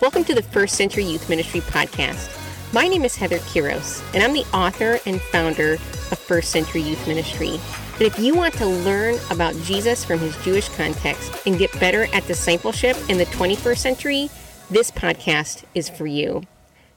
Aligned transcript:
Welcome 0.00 0.22
to 0.26 0.34
the 0.34 0.44
First 0.44 0.76
Century 0.76 1.02
Youth 1.02 1.28
Ministry 1.28 1.60
podcast. 1.60 2.32
My 2.72 2.86
name 2.86 3.04
is 3.04 3.16
Heather 3.16 3.38
Kiros, 3.38 4.00
and 4.14 4.22
I'm 4.22 4.32
the 4.32 4.46
author 4.54 5.00
and 5.06 5.20
founder 5.20 5.72
of 5.72 6.18
First 6.20 6.52
Century 6.52 6.82
Youth 6.82 7.04
Ministry. 7.08 7.58
But 7.94 8.02
if 8.02 8.16
you 8.16 8.36
want 8.36 8.54
to 8.54 8.66
learn 8.66 9.16
about 9.32 9.56
Jesus 9.62 10.04
from 10.04 10.20
his 10.20 10.36
Jewish 10.44 10.68
context 10.68 11.44
and 11.48 11.58
get 11.58 11.72
better 11.80 12.06
at 12.14 12.24
discipleship 12.28 12.96
in 13.08 13.18
the 13.18 13.26
21st 13.26 13.78
century, 13.78 14.30
this 14.70 14.92
podcast 14.92 15.64
is 15.74 15.88
for 15.88 16.06
you. 16.06 16.42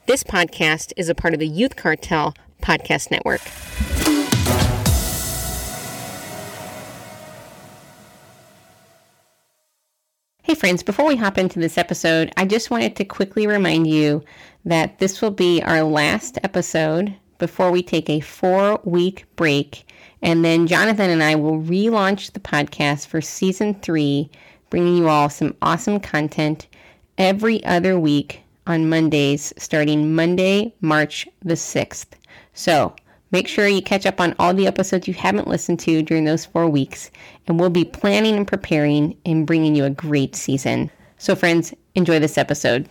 This 0.05 0.23
podcast 0.23 0.93
is 0.95 1.09
a 1.09 1.15
part 1.15 1.33
of 1.33 1.39
the 1.39 1.47
Youth 1.47 1.75
Cartel 1.75 2.35
Podcast 2.61 3.09
Network. 3.09 3.41
Friends, 10.61 10.83
before 10.83 11.07
we 11.07 11.15
hop 11.15 11.39
into 11.39 11.57
this 11.57 11.75
episode, 11.75 12.31
I 12.37 12.45
just 12.45 12.69
wanted 12.69 12.95
to 12.97 13.03
quickly 13.03 13.47
remind 13.47 13.87
you 13.87 14.23
that 14.63 14.99
this 14.99 15.19
will 15.19 15.31
be 15.31 15.59
our 15.63 15.81
last 15.81 16.37
episode 16.43 17.15
before 17.39 17.71
we 17.71 17.81
take 17.81 18.11
a 18.11 18.19
four 18.19 18.79
week 18.83 19.25
break. 19.35 19.91
And 20.21 20.45
then 20.45 20.67
Jonathan 20.67 21.09
and 21.09 21.23
I 21.23 21.33
will 21.33 21.59
relaunch 21.59 22.33
the 22.33 22.39
podcast 22.39 23.07
for 23.07 23.21
season 23.21 23.73
three, 23.73 24.29
bringing 24.69 24.97
you 24.97 25.09
all 25.09 25.31
some 25.31 25.55
awesome 25.63 25.99
content 25.99 26.67
every 27.17 27.65
other 27.65 27.99
week 27.99 28.41
on 28.67 28.87
Mondays, 28.87 29.51
starting 29.57 30.13
Monday, 30.13 30.75
March 30.79 31.27
the 31.43 31.55
6th. 31.55 32.09
So 32.53 32.95
Make 33.33 33.47
sure 33.47 33.65
you 33.65 33.81
catch 33.81 34.05
up 34.05 34.19
on 34.19 34.35
all 34.39 34.53
the 34.53 34.67
episodes 34.67 35.07
you 35.07 35.13
haven't 35.13 35.47
listened 35.47 35.79
to 35.81 36.01
during 36.01 36.25
those 36.25 36.45
four 36.45 36.67
weeks, 36.67 37.09
and 37.47 37.57
we'll 37.57 37.69
be 37.69 37.85
planning 37.85 38.35
and 38.35 38.45
preparing 38.45 39.17
and 39.25 39.47
bringing 39.47 39.73
you 39.73 39.85
a 39.85 39.89
great 39.89 40.35
season. 40.35 40.91
So, 41.17 41.33
friends, 41.33 41.73
enjoy 41.95 42.19
this 42.19 42.37
episode. 42.37 42.89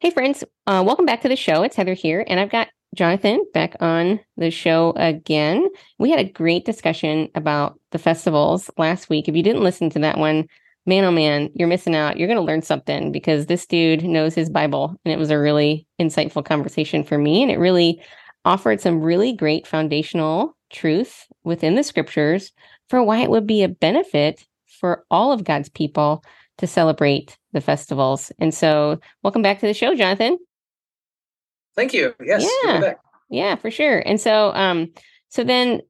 Hey, 0.00 0.10
friends, 0.10 0.44
uh, 0.68 0.84
welcome 0.86 1.04
back 1.04 1.20
to 1.22 1.28
the 1.28 1.34
show. 1.34 1.64
It's 1.64 1.74
Heather 1.74 1.94
here, 1.94 2.24
and 2.28 2.38
I've 2.38 2.50
got 2.52 2.68
Jonathan 2.94 3.44
back 3.54 3.74
on 3.80 4.20
the 4.36 4.52
show 4.52 4.92
again. 4.94 5.68
We 5.98 6.10
had 6.10 6.20
a 6.20 6.30
great 6.30 6.64
discussion 6.64 7.28
about 7.34 7.80
the 7.90 7.98
festivals 7.98 8.70
last 8.78 9.10
week. 9.10 9.26
If 9.26 9.34
you 9.34 9.42
didn't 9.42 9.64
listen 9.64 9.90
to 9.90 9.98
that 9.98 10.16
one, 10.16 10.46
man, 10.86 11.02
oh 11.02 11.10
man, 11.10 11.50
you're 11.54 11.66
missing 11.66 11.96
out. 11.96 12.18
You're 12.18 12.28
going 12.28 12.38
to 12.38 12.44
learn 12.44 12.62
something 12.62 13.10
because 13.10 13.46
this 13.46 13.66
dude 13.66 14.04
knows 14.04 14.36
his 14.36 14.48
Bible, 14.48 14.96
and 15.04 15.12
it 15.12 15.18
was 15.18 15.30
a 15.30 15.40
really 15.40 15.88
insightful 16.00 16.44
conversation 16.44 17.02
for 17.02 17.18
me, 17.18 17.42
and 17.42 17.50
it 17.50 17.58
really 17.58 18.00
offered 18.44 18.80
some 18.80 19.00
really 19.00 19.32
great 19.32 19.66
foundational 19.66 20.56
truth 20.72 21.26
within 21.44 21.74
the 21.74 21.82
scriptures 21.82 22.52
for 22.88 23.02
why 23.02 23.18
it 23.18 23.30
would 23.30 23.46
be 23.46 23.62
a 23.62 23.68
benefit 23.68 24.44
for 24.66 25.04
all 25.10 25.32
of 25.32 25.44
God's 25.44 25.68
people 25.68 26.24
to 26.58 26.66
celebrate 26.66 27.38
the 27.52 27.60
festivals. 27.60 28.32
And 28.38 28.52
so, 28.52 29.00
welcome 29.22 29.42
back 29.42 29.60
to 29.60 29.66
the 29.66 29.74
show, 29.74 29.94
Jonathan. 29.94 30.38
Thank 31.74 31.94
you. 31.94 32.14
Yes. 32.24 32.48
Yeah. 32.64 32.94
Yeah, 33.30 33.56
for 33.56 33.70
sure. 33.70 33.98
And 33.98 34.20
so, 34.20 34.52
um, 34.52 34.92
so 35.30 35.42
then, 35.42 35.80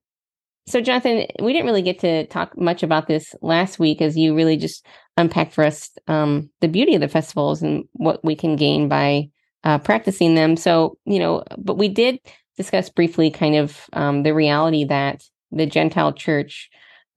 so 0.68 0.80
Jonathan, 0.80 1.26
we 1.42 1.52
didn't 1.52 1.66
really 1.66 1.82
get 1.82 1.98
to 1.98 2.24
talk 2.28 2.56
much 2.56 2.84
about 2.84 3.08
this 3.08 3.34
last 3.42 3.80
week, 3.80 4.00
as 4.00 4.16
you 4.16 4.34
really 4.34 4.56
just 4.56 4.86
unpacked 5.16 5.52
for 5.52 5.64
us 5.64 5.90
um, 6.06 6.48
the 6.60 6.68
beauty 6.68 6.94
of 6.94 7.00
the 7.00 7.08
festivals 7.08 7.60
and 7.60 7.84
what 7.94 8.24
we 8.24 8.36
can 8.36 8.54
gain 8.54 8.88
by 8.88 9.28
uh, 9.64 9.78
practicing 9.78 10.36
them. 10.36 10.56
So, 10.56 10.98
you 11.04 11.18
know, 11.18 11.42
but 11.58 11.78
we 11.78 11.88
did 11.88 12.20
discuss 12.56 12.88
briefly 12.88 13.30
kind 13.30 13.56
of 13.56 13.80
um, 13.92 14.22
the 14.22 14.34
reality 14.34 14.84
that 14.84 15.22
the 15.50 15.66
Gentile 15.66 16.12
church, 16.12 16.70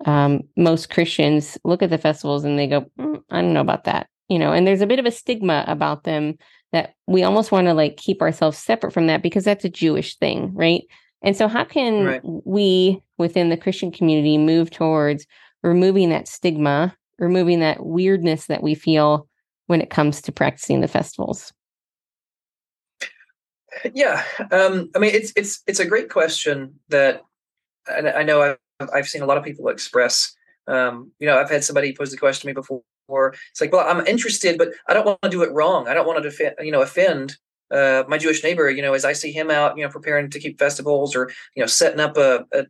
um, 0.06 0.42
most 0.58 0.90
Christians 0.90 1.58
look 1.64 1.82
at 1.82 1.90
the 1.90 1.98
festivals 1.98 2.44
and 2.44 2.58
they 2.60 2.68
go, 2.68 2.86
mm, 3.00 3.22
I 3.30 3.42
don't 3.42 3.54
know 3.54 3.62
about 3.62 3.86
that, 3.86 4.08
you 4.30 4.40
know, 4.40 4.52
and 4.52 4.66
there's 4.66 4.82
a 4.82 4.88
bit 4.88 5.00
of 5.00 5.06
a 5.06 5.12
stigma 5.12 5.64
about 5.68 6.04
them 6.04 6.38
that 6.72 6.94
we 7.08 7.24
almost 7.24 7.52
want 7.52 7.68
to 7.68 7.74
like 7.74 7.98
keep 7.98 8.22
ourselves 8.22 8.58
separate 8.58 8.92
from 8.92 9.08
that 9.08 9.22
because 9.22 9.46
that's 9.46 9.66
a 9.66 9.70
Jewish 9.70 10.18
thing, 10.18 10.54
right? 10.54 10.84
And 11.22 11.36
so, 11.36 11.48
how 11.48 11.64
can 11.64 12.04
right. 12.04 12.22
we 12.24 13.02
within 13.18 13.50
the 13.50 13.58
Christian 13.58 13.92
community 13.92 14.38
move 14.38 14.70
towards 14.70 15.26
removing 15.64 16.10
that 16.10 16.28
stigma, 16.28 16.96
removing 17.18 17.62
that 17.62 17.86
weirdness 17.86 18.48
that 18.48 18.62
we 18.62 18.76
feel 18.76 19.28
when 19.68 19.82
it 19.82 19.90
comes 19.90 20.22
to 20.24 20.32
practicing 20.32 20.82
the 20.82 20.88
festivals? 20.88 21.54
Yeah, 23.94 24.24
um, 24.52 24.90
I 24.96 25.00
mean 25.00 25.12
it's 25.14 25.34
it's 25.36 25.62
it's 25.68 25.80
a 25.80 25.86
great 25.86 26.10
question 26.10 26.80
that 26.90 27.24
I, 27.88 28.12
I 28.12 28.24
know 28.24 28.42
I've, 28.42 28.90
I've 28.94 29.08
seen 29.08 29.22
a 29.22 29.26
lot 29.26 29.38
of 29.38 29.44
people 29.44 29.68
express. 29.70 30.36
Um, 30.68 31.12
you 31.20 31.28
know, 31.28 31.38
I've 31.38 31.50
had 31.50 31.64
somebody 31.64 31.96
pose 31.96 32.12
the 32.12 32.18
question 32.18 32.42
to 32.42 32.48
me 32.48 32.54
before. 32.54 32.82
It's 33.52 33.62
like, 33.62 33.72
well, 33.72 33.88
I'm 33.88 34.06
interested, 34.08 34.58
but 34.58 34.70
I 34.88 34.94
don't 34.94 35.06
want 35.06 35.22
to 35.24 35.30
do 35.30 35.44
it 35.44 35.52
wrong. 35.52 35.88
I 35.88 35.94
don't 35.94 36.08
want 36.08 36.22
to 36.24 36.28
defend, 36.30 36.56
you 36.60 36.72
know, 36.72 36.82
offend 36.82 37.38
uh, 37.72 38.04
my 38.08 38.18
Jewish 38.18 38.44
neighbor. 38.44 38.70
You 38.70 38.82
know, 38.82 38.94
as 38.94 39.06
I 39.06 39.14
see 39.14 39.32
him 39.32 39.52
out, 39.52 39.78
you 39.78 39.84
know, 39.84 39.90
preparing 39.90 40.30
to 40.32 40.40
keep 40.40 40.58
festivals 40.60 41.16
or 41.16 41.30
you 41.56 41.62
know, 41.62 41.68
setting 41.68 42.00
up 42.00 42.18
a 42.18 42.46
a, 42.54 42.66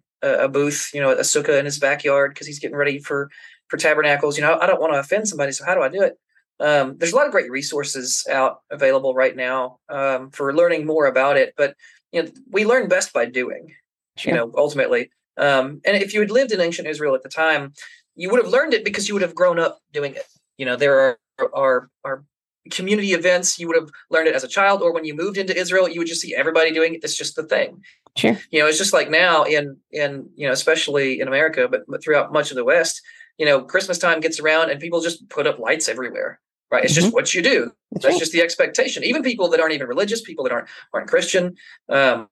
a 0.45 0.49
booth, 0.49 0.91
you 0.93 1.01
know, 1.01 1.11
a 1.11 1.22
sukkah 1.22 1.59
in 1.59 1.66
his 1.66 1.79
backyard 1.79 2.31
because 2.33 2.47
he's 2.47 2.59
getting 2.59 2.77
ready 2.77 2.99
for 2.99 3.29
for 3.69 3.77
tabernacles. 3.77 4.37
You 4.37 4.43
know, 4.43 4.57
I 4.59 4.67
don't 4.67 4.81
want 4.81 4.93
to 4.93 4.99
offend 4.99 5.27
somebody. 5.27 5.51
So 5.51 5.66
how 5.66 5.75
do 5.75 5.81
I 5.81 5.89
do 5.89 6.01
it? 6.01 6.17
Um, 6.59 6.97
there's 6.97 7.13
a 7.13 7.16
lot 7.16 7.25
of 7.25 7.31
great 7.31 7.51
resources 7.51 8.25
out 8.29 8.59
available 8.69 9.13
right 9.13 9.35
now 9.35 9.79
um, 9.89 10.29
for 10.31 10.53
learning 10.53 10.85
more 10.85 11.05
about 11.05 11.38
it. 11.38 11.53
But 11.57 11.75
you 12.11 12.23
know, 12.23 12.29
we 12.49 12.66
learn 12.66 12.88
best 12.88 13.13
by 13.13 13.25
doing. 13.25 13.73
Sure. 14.17 14.33
You 14.33 14.39
know, 14.39 14.51
ultimately. 14.55 15.11
Um, 15.38 15.81
and 15.85 16.01
if 16.01 16.13
you 16.13 16.21
had 16.21 16.31
lived 16.31 16.53
in 16.53 16.61
ancient 16.61 16.88
Israel 16.88 17.16
at 17.16 17.23
the 17.23 17.29
time, 17.29 17.73
you 18.16 18.29
would 18.29 18.41
have 18.41 18.51
learned 18.51 18.73
it 18.73 18.85
because 18.85 19.07
you 19.07 19.13
would 19.13 19.21
have 19.21 19.35
grown 19.35 19.59
up 19.59 19.79
doing 19.91 20.16
it. 20.16 20.25
You 20.57 20.66
know, 20.66 20.77
there 20.77 20.97
are 20.99 21.19
are 21.53 21.89
are 22.05 22.23
community 22.72 23.11
events. 23.11 23.59
You 23.59 23.67
would 23.67 23.75
have 23.75 23.89
learned 24.09 24.29
it 24.29 24.35
as 24.35 24.45
a 24.45 24.47
child, 24.47 24.81
or 24.81 24.93
when 24.93 25.03
you 25.03 25.13
moved 25.13 25.37
into 25.37 25.57
Israel, 25.57 25.89
you 25.89 25.99
would 25.99 26.07
just 26.07 26.22
see 26.22 26.33
everybody 26.33 26.72
doing 26.72 26.95
it. 26.95 27.03
It's 27.03 27.17
just 27.17 27.35
the 27.35 27.43
thing. 27.43 27.81
Sure. 28.16 28.39
You 28.49 28.61
know, 28.61 28.67
it's 28.67 28.77
just 28.77 28.93
like 28.93 29.09
now 29.09 29.43
in 29.43 29.75
in 29.91 30.29
you 30.35 30.47
know, 30.47 30.53
especially 30.53 31.19
in 31.19 31.27
America, 31.27 31.67
but, 31.69 31.81
but 31.89 32.01
throughout 32.01 32.31
much 32.31 32.49
of 32.51 32.55
the 32.55 32.63
West, 32.63 33.01
you 33.37 33.45
know, 33.45 33.61
Christmas 33.61 33.97
time 33.97 34.22
gets 34.22 34.39
around 34.39 34.69
and 34.69 34.79
people 34.79 35.01
just 35.01 35.27
put 35.27 35.47
up 35.47 35.59
lights 35.59 35.89
everywhere 35.89 36.39
right? 36.71 36.83
It's 36.83 36.93
mm-hmm. 36.93 37.01
just 37.01 37.13
what 37.13 37.33
you 37.33 37.41
do. 37.41 37.71
That's, 37.91 38.03
That's 38.03 38.13
right. 38.13 38.19
just 38.19 38.31
the 38.31 38.41
expectation. 38.41 39.03
Even 39.03 39.23
people 39.23 39.49
that 39.49 39.59
aren't 39.59 39.73
even 39.73 39.87
religious, 39.87 40.21
people 40.21 40.43
that 40.45 40.53
aren't 40.53 40.67
aren't 40.93 41.07
Christian, 41.07 41.55
um, 41.89 42.27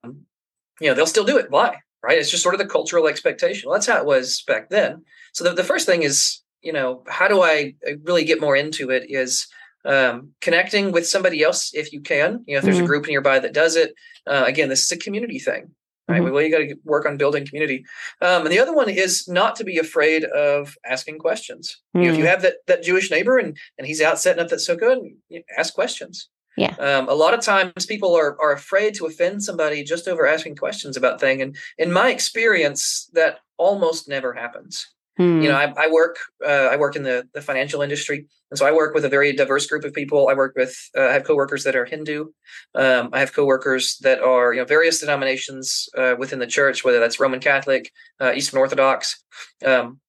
you 0.81 0.87
know, 0.87 0.93
they'll 0.93 1.05
still 1.05 1.25
do 1.25 1.37
it. 1.37 1.49
Why? 1.49 1.77
Right? 2.01 2.17
It's 2.17 2.31
just 2.31 2.43
sort 2.43 2.55
of 2.55 2.59
the 2.59 2.67
cultural 2.67 3.07
expectation. 3.07 3.69
Well, 3.69 3.77
that's 3.77 3.87
how 3.87 3.97
it 3.97 4.05
was 4.05 4.43
back 4.45 4.69
then. 4.69 5.03
So 5.33 5.43
the, 5.43 5.53
the 5.53 5.63
first 5.63 5.85
thing 5.85 6.03
is, 6.03 6.41
you 6.61 6.73
know, 6.73 7.03
how 7.07 7.27
do 7.27 7.41
I 7.41 7.75
really 8.03 8.25
get 8.25 8.41
more 8.41 8.55
into 8.55 8.89
it? 8.89 9.05
Is 9.07 9.47
um, 9.85 10.31
connecting 10.41 10.91
with 10.91 11.07
somebody 11.07 11.43
else 11.43 11.71
if 11.73 11.93
you 11.93 12.01
can. 12.01 12.43
You 12.45 12.55
know, 12.55 12.57
if 12.59 12.63
there's 12.63 12.77
mm-hmm. 12.77 12.85
a 12.85 12.87
group 12.87 13.07
nearby 13.07 13.39
that 13.39 13.53
does 13.53 13.75
it. 13.75 13.93
Uh, 14.25 14.43
again, 14.45 14.69
this 14.69 14.83
is 14.83 14.91
a 14.91 14.97
community 14.97 15.39
thing 15.39 15.71
right? 16.07 16.21
Mm-hmm. 16.21 16.33
Well, 16.33 16.43
you 16.43 16.51
got 16.51 16.59
to 16.59 16.75
work 16.83 17.05
on 17.05 17.17
building 17.17 17.45
community. 17.45 17.85
Um, 18.21 18.43
and 18.43 18.51
the 18.51 18.59
other 18.59 18.73
one 18.73 18.89
is 18.89 19.27
not 19.27 19.55
to 19.57 19.63
be 19.63 19.77
afraid 19.77 20.25
of 20.25 20.75
asking 20.85 21.19
questions. 21.19 21.81
Mm-hmm. 21.95 22.01
You 22.01 22.07
know, 22.07 22.13
if 22.13 22.19
you 22.19 22.25
mm. 22.25 22.29
have 22.29 22.41
that 22.41 22.55
that 22.67 22.83
Jewish 22.83 23.09
neighbor 23.11 23.37
and 23.37 23.57
and 23.77 23.87
he's 23.87 24.01
out 24.01 24.19
setting 24.19 24.41
up 24.41 24.49
that 24.49 24.57
sukkah, 24.59 24.97
you 25.29 25.39
know, 25.39 25.43
ask 25.57 25.73
questions. 25.73 26.29
Yeah. 26.55 26.75
Um, 26.75 27.09
a 27.09 27.15
lot 27.15 27.33
of 27.33 27.39
times 27.39 27.85
people 27.87 28.15
are 28.15 28.39
are 28.39 28.53
afraid 28.53 28.93
to 28.95 29.05
offend 29.05 29.43
somebody 29.43 29.83
just 29.83 30.07
over 30.07 30.27
asking 30.27 30.55
questions 30.55 30.97
about 30.97 31.19
thing, 31.19 31.41
and 31.41 31.55
in 31.77 31.91
my 31.91 32.11
experience, 32.11 33.09
that 33.13 33.39
almost 33.57 34.07
never 34.07 34.33
happens. 34.33 34.92
Hmm. 35.17 35.41
You 35.43 35.49
know, 35.49 35.55
I, 35.55 35.71
I 35.77 35.91
work 35.91 36.17
uh, 36.43 36.69
I 36.71 36.75
work 36.77 36.95
in 36.95 37.03
the, 37.03 37.27
the 37.33 37.41
financial 37.41 37.83
industry, 37.83 38.25
and 38.49 38.57
so 38.57 38.65
I 38.65 38.71
work 38.71 38.95
with 38.95 39.05
a 39.05 39.09
very 39.09 39.31
diverse 39.31 39.67
group 39.67 39.83
of 39.83 39.93
people. 39.93 40.27
I 40.27 40.33
work 40.33 40.55
with 40.55 40.75
uh, 40.97 41.03
I 41.03 41.13
have 41.13 41.23
coworkers 41.23 41.63
that 41.65 41.75
are 41.75 41.85
Hindu. 41.85 42.25
Um, 42.73 43.09
I 43.13 43.19
have 43.19 43.33
coworkers 43.33 43.97
that 43.99 44.21
are 44.21 44.53
you 44.53 44.61
know 44.61 44.65
various 44.65 44.99
denominations 44.99 45.87
uh, 45.95 46.15
within 46.17 46.39
the 46.39 46.47
church, 46.47 46.83
whether 46.83 46.99
that's 46.99 47.19
Roman 47.19 47.39
Catholic, 47.39 47.91
uh, 48.19 48.33
Eastern 48.35 48.59
Orthodox. 48.59 49.23
Um, 49.63 49.99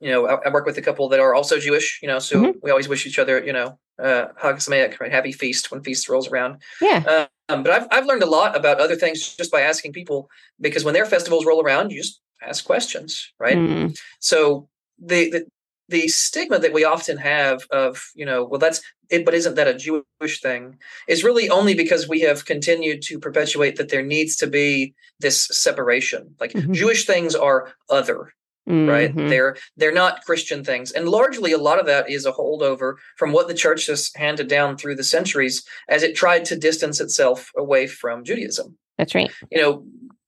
you 0.00 0.10
know, 0.10 0.26
I, 0.26 0.46
I, 0.46 0.52
work 0.52 0.66
with 0.66 0.78
a 0.78 0.82
couple 0.82 1.08
that 1.10 1.20
are 1.20 1.34
also 1.34 1.58
Jewish. 1.58 2.00
You 2.02 2.08
know, 2.08 2.18
so 2.18 2.36
mm-hmm. 2.36 2.58
we 2.62 2.70
always 2.70 2.88
wish 2.88 3.06
each 3.06 3.18
other 3.18 3.42
you 3.42 3.54
know 3.54 3.78
uh, 3.98 4.26
Hag 4.36 4.56
Sameach, 4.56 5.00
right? 5.00 5.12
Happy 5.12 5.32
feast 5.32 5.70
when 5.70 5.82
feast 5.82 6.10
rolls 6.10 6.28
around. 6.28 6.60
Yeah. 6.82 7.26
Um, 7.48 7.62
but 7.62 7.72
I've 7.72 7.88
I've 7.90 8.06
learned 8.06 8.22
a 8.22 8.26
lot 8.30 8.54
about 8.54 8.80
other 8.80 8.96
things 8.96 9.34
just 9.34 9.50
by 9.50 9.62
asking 9.62 9.94
people 9.94 10.28
because 10.60 10.84
when 10.84 10.92
their 10.92 11.06
festivals 11.06 11.46
roll 11.46 11.62
around, 11.62 11.90
you 11.90 12.02
just 12.02 12.20
ask 12.42 12.64
questions, 12.64 13.32
right? 13.38 13.56
Mm. 13.56 13.98
So 14.18 14.68
the, 14.98 15.30
the 15.30 15.46
the 15.90 16.08
stigma 16.08 16.58
that 16.58 16.72
we 16.72 16.84
often 16.84 17.18
have 17.18 17.66
of 17.70 18.10
you 18.14 18.24
know 18.24 18.44
well 18.44 18.60
that's 18.60 18.80
it 19.10 19.24
but 19.24 19.34
isn't 19.34 19.56
that 19.56 19.68
a 19.68 19.74
jewish 19.74 20.40
thing 20.40 20.78
is 21.08 21.24
really 21.24 21.50
only 21.50 21.74
because 21.74 22.08
we 22.08 22.20
have 22.20 22.46
continued 22.46 23.02
to 23.02 23.18
perpetuate 23.18 23.76
that 23.76 23.90
there 23.90 24.02
needs 24.02 24.36
to 24.36 24.46
be 24.46 24.94
this 25.18 25.46
separation 25.48 26.34
like 26.40 26.52
mm-hmm. 26.52 26.72
jewish 26.72 27.04
things 27.04 27.34
are 27.34 27.72
other 27.90 28.32
mm-hmm. 28.68 28.88
right 28.88 29.16
they're 29.16 29.56
they're 29.76 29.92
not 29.92 30.24
christian 30.24 30.64
things 30.64 30.92
and 30.92 31.08
largely 31.08 31.52
a 31.52 31.58
lot 31.58 31.80
of 31.80 31.86
that 31.86 32.08
is 32.08 32.24
a 32.24 32.32
holdover 32.32 32.94
from 33.16 33.32
what 33.32 33.48
the 33.48 33.54
church 33.54 33.86
has 33.86 34.10
handed 34.14 34.48
down 34.48 34.76
through 34.76 34.94
the 34.94 35.04
centuries 35.04 35.66
as 35.88 36.02
it 36.02 36.14
tried 36.14 36.44
to 36.44 36.56
distance 36.56 37.00
itself 37.00 37.50
away 37.56 37.86
from 37.86 38.24
judaism 38.24 38.78
that's 38.96 39.14
right 39.14 39.30
you 39.50 39.60
know 39.60 39.84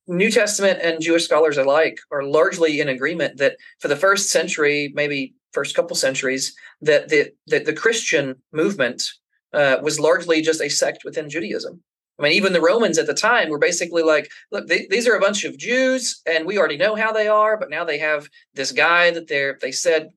New 0.09 0.31
Testament 0.31 0.81
and 0.83 1.01
Jewish 1.01 1.25
scholars 1.25 1.57
alike 1.57 1.99
are 2.11 2.25
largely 2.25 2.81
in 2.81 2.89
agreement 2.89 3.39
that 3.39 3.57
for 3.79 3.89
the 3.89 3.97
first 3.97 4.31
century, 4.31 4.93
maybe 4.95 5.35
first 5.53 5.77
couple 5.77 5.95
centuries, 5.95 6.55
that 6.81 7.09
the 7.09 7.33
that 7.47 7.67
the 7.67 7.73
Christian 7.73 8.37
movement 8.53 9.05
uh, 9.53 9.77
was 9.83 10.01
largely 10.01 10.43
just 10.43 10.61
a 10.61 10.69
sect 10.69 11.05
within 11.05 11.31
Judaism. 11.31 11.83
I 12.19 12.25
mean, 12.25 12.33
even 12.33 12.53
the 12.53 12.61
Romans 12.61 12.99
at 12.99 13.07
the 13.07 13.15
time 13.15 13.49
were 13.49 13.59
basically 13.59 14.03
like, 14.03 14.31
look, 14.51 14.67
they, 14.67 14.87
these 14.91 15.09
are 15.09 15.15
a 15.15 15.21
bunch 15.21 15.45
of 15.45 15.59
Jews, 15.59 16.21
and 16.27 16.47
we 16.47 16.59
already 16.59 16.77
know 16.77 16.95
how 16.95 17.13
they 17.13 17.27
are, 17.27 17.57
but 17.57 17.71
now 17.71 17.85
they 17.85 17.99
have 17.99 18.29
this 18.55 18.71
guy 18.73 19.11
that 19.13 19.29
they're 19.29 19.59
they 19.61 19.73
said 19.73 20.11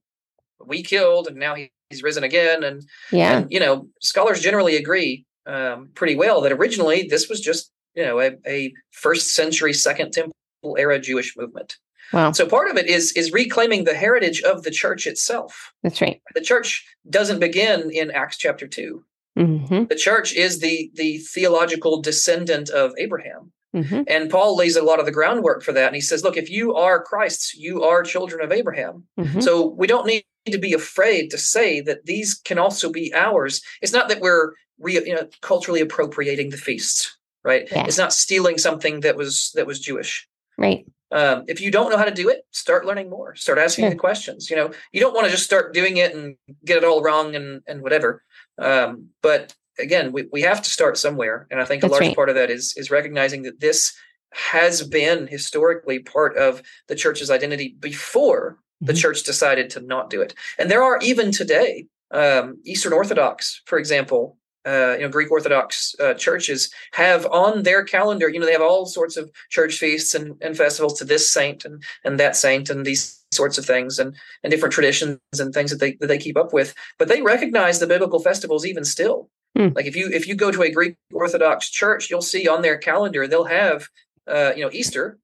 we 0.66 0.82
killed, 0.84 1.28
and 1.28 1.38
now 1.38 1.54
he, 1.54 1.72
he's 1.90 2.04
risen 2.04 2.24
again, 2.24 2.64
and 2.64 2.84
yeah, 3.12 3.38
and, 3.38 3.52
you 3.52 3.60
know, 3.60 3.88
scholars 4.02 4.42
generally 4.42 4.76
agree 4.76 5.26
um, 5.46 5.90
pretty 5.94 6.16
well 6.16 6.42
that 6.42 6.52
originally 6.52 7.08
this 7.08 7.30
was 7.30 7.40
just 7.40 7.72
you 7.96 8.04
know 8.04 8.20
a, 8.20 8.36
a 8.48 8.74
first 8.92 9.36
century 9.36 9.74
Second 9.74 10.12
Temple 10.12 10.34
era 10.78 11.00
Jewish 11.00 11.36
movement. 11.38 11.78
Wow. 12.14 12.32
So 12.32 12.46
part 12.46 12.70
of 12.70 12.78
it 12.78 12.88
is 12.88 13.12
is 13.14 13.32
reclaiming 13.32 13.84
the 13.84 13.96
heritage 13.96 14.42
of 14.42 14.64
the 14.64 14.72
church 14.72 15.08
itself. 15.08 15.74
That's 15.84 16.02
right. 16.02 16.22
The 16.34 16.42
church 16.42 16.86
doesn't 17.10 17.40
begin 17.40 17.90
in 17.92 18.12
Acts 18.12 18.38
chapter 18.38 18.68
2. 18.68 19.04
Mm-hmm. 19.38 19.86
The 19.86 19.96
church 19.96 20.34
is 20.34 20.60
the 20.60 20.92
the 20.94 21.18
theological 21.20 22.02
descendant 22.02 22.70
of 22.70 22.94
Abraham. 22.98 23.52
Mm-hmm. 23.76 24.04
And 24.08 24.30
Paul 24.30 24.56
lays 24.56 24.78
a 24.78 24.84
lot 24.84 25.00
of 25.00 25.06
the 25.06 25.12
groundwork 25.12 25.62
for 25.62 25.74
that. 25.74 25.88
And 25.88 25.96
he 25.96 26.02
says, 26.02 26.24
look, 26.24 26.38
if 26.38 26.50
you 26.50 26.74
are 26.76 27.04
Christ's, 27.04 27.56
you 27.56 27.84
are 27.84 28.04
children 28.04 28.42
of 28.42 28.54
Abraham. 28.54 29.04
Mm-hmm. 29.20 29.42
So 29.42 29.68
we 29.68 29.86
don't 29.86 30.06
need 30.06 30.24
to 30.50 30.58
be 30.58 30.72
afraid 30.72 31.30
to 31.32 31.38
say 31.38 31.82
that 31.82 32.06
these 32.06 32.36
can 32.36 32.58
also 32.58 32.90
be 32.90 33.14
ours. 33.14 33.62
It's 33.82 33.92
not 33.92 34.08
that 34.08 34.22
we're 34.22 34.54
re, 34.80 34.94
you 34.94 35.14
know, 35.14 35.28
culturally 35.42 35.82
appropriating 35.82 36.52
the 36.52 36.58
feasts, 36.58 37.15
right? 37.46 37.68
Yeah. 37.72 37.86
It's 37.86 37.98
not 37.98 38.12
stealing 38.12 38.58
something 38.58 39.02
that 39.02 39.16
was 39.16 39.52
that 39.56 39.68
was 39.68 39.80
Jewish. 39.80 40.28
Right. 40.58 40.86
Um, 41.12 41.46
if 41.48 41.62
you 41.62 41.72
don't 41.72 41.92
know 41.92 41.98
how 41.98 42.06
to 42.06 42.12
do 42.24 42.28
it, 42.30 42.42
start 42.52 42.86
learning 42.86 43.10
more. 43.10 43.36
Start 43.36 43.60
asking 43.60 43.86
Yeah. 43.86 43.92
the 43.92 43.96
questions. 44.08 44.50
You 44.50 44.56
know, 44.58 44.72
you 44.92 45.00
don't 45.00 45.14
want 45.14 45.26
to 45.28 45.32
just 45.32 45.46
start 45.46 45.74
doing 45.74 45.98
it 45.98 46.14
and 46.16 46.36
get 46.66 46.78
it 46.78 46.84
all 46.84 47.02
wrong 47.04 47.36
and 47.36 47.62
and 47.68 47.82
whatever. 47.82 48.24
Um, 48.58 49.10
but 49.22 49.54
again, 49.78 50.12
we, 50.12 50.28
we 50.32 50.42
have 50.42 50.62
to 50.64 50.70
start 50.70 50.98
somewhere, 50.98 51.48
and 51.52 51.62
I 51.62 51.66
think 51.66 51.84
a 51.84 51.88
large 51.88 52.02
right. 52.02 52.16
part 52.16 52.30
of 52.30 52.36
that 52.36 52.50
is 52.50 52.74
is 52.76 52.90
recognizing 52.92 53.44
that 53.44 53.60
this 53.62 53.94
has 54.34 54.82
been 54.86 55.28
historically 55.28 56.00
part 56.00 56.36
of 56.38 56.62
the 56.88 56.96
church's 56.96 57.30
identity 57.32 57.78
before 57.80 58.58
the 58.82 58.92
Mhm. 58.94 58.98
church 59.02 59.24
decided 59.24 59.70
to 59.70 59.80
not 59.80 60.10
do 60.10 60.22
it. 60.22 60.34
And 60.58 60.70
there 60.70 60.84
are 60.84 61.00
even 61.02 61.32
today 61.32 61.86
um, 62.12 62.60
Eastern 62.66 62.94
Orthodox, 62.94 63.62
for 63.66 63.78
example, 63.80 64.38
uh, 64.66 64.96
you 64.98 65.02
know, 65.04 65.10
Greek 65.10 65.32
Orthodox 65.32 65.96
uh, 66.00 66.14
churches 66.16 66.70
have 66.94 67.26
on 67.28 67.64
their 67.64 67.84
calendar, 67.84 68.28
you 68.30 68.40
know, 68.40 68.46
they 68.46 68.52
have 68.52 68.62
all 68.62 68.86
sorts 68.86 69.16
of 69.18 69.30
church 69.50 69.78
feasts 69.78 70.14
and, 70.16 70.36
and 70.42 70.58
festivals 70.58 70.98
to 71.00 71.06
this 71.06 71.30
saint 71.30 71.66
and 71.66 71.84
and 72.04 72.20
that 72.20 72.36
saint 72.36 72.70
and 72.70 72.86
these 72.86 73.22
sorts 73.32 73.58
of 73.58 73.66
things 73.66 74.00
and 74.00 74.16
and 74.44 74.52
different 74.52 74.74
traditions 74.74 75.20
and 75.40 75.54
things 75.54 75.72
that 75.72 75.80
they 75.80 75.94
that 76.00 76.08
they 76.08 76.18
keep 76.18 76.38
up 76.38 76.54
with. 76.54 76.74
But 76.98 77.08
they 77.08 77.22
recognize 77.22 77.80
the 77.80 77.88
biblical 77.88 78.20
festivals 78.20 78.66
even 78.66 78.84
still. 78.86 79.30
Hmm. 79.56 79.70
Like 79.76 79.86
if 79.86 79.96
you 79.96 80.10
if 80.12 80.28
you 80.28 80.36
go 80.36 80.52
to 80.52 80.64
a 80.64 80.72
Greek 80.72 80.96
Orthodox 81.14 81.70
church, 81.70 82.10
you'll 82.10 82.22
see 82.22 82.48
on 82.48 82.62
their 82.62 82.78
calendar 82.78 83.28
they'll 83.28 83.46
have 83.46 83.88
uh, 84.28 84.52
you 84.56 84.64
know 84.64 84.72
Easter 84.74 85.18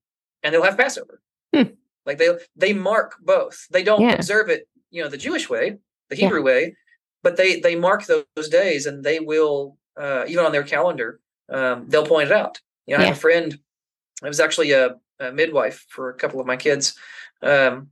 and 0.44 0.54
they'll 0.54 0.64
have 0.64 0.78
Passover. 0.78 1.22
Hmm. 1.56 1.74
Like 2.06 2.18
they 2.18 2.30
they 2.56 2.74
mark 2.74 3.16
both. 3.22 3.68
They 3.72 3.84
don't 3.84 4.02
Yeah. 4.02 4.14
observe 4.14 4.50
it, 4.50 4.68
you 4.90 5.04
know, 5.04 5.10
the 5.10 5.18
Jewish 5.18 5.50
way, 5.50 5.78
the 6.10 6.18
Yeah. 6.18 6.26
Hebrew 6.26 6.44
way, 6.44 6.76
but 7.24 7.38
they 7.38 7.60
they 7.60 7.76
mark 7.76 8.06
those, 8.06 8.26
those 8.36 8.50
days 8.50 8.86
and 8.86 9.04
they 9.04 9.20
will 9.20 9.78
uh, 9.98 10.24
even 10.28 10.46
on 10.46 10.52
their 10.52 10.64
calendar 10.64 11.20
um, 11.52 11.86
they'll 11.88 12.06
point 12.06 12.30
it 12.30 12.36
out. 12.36 12.60
You 12.88 12.98
know, 12.98 13.04
I 13.04 13.08
have 13.08 13.18
a 13.18 13.20
friend. 13.20 13.58
I 14.24 14.28
was 14.28 14.40
actually 14.40 14.72
a, 14.72 14.96
a 15.20 15.32
midwife 15.32 15.86
for 15.90 16.10
a 16.10 16.14
couple 16.14 16.40
of 16.40 16.48
my 16.48 16.56
kids, 16.56 16.96
um, 17.42 17.90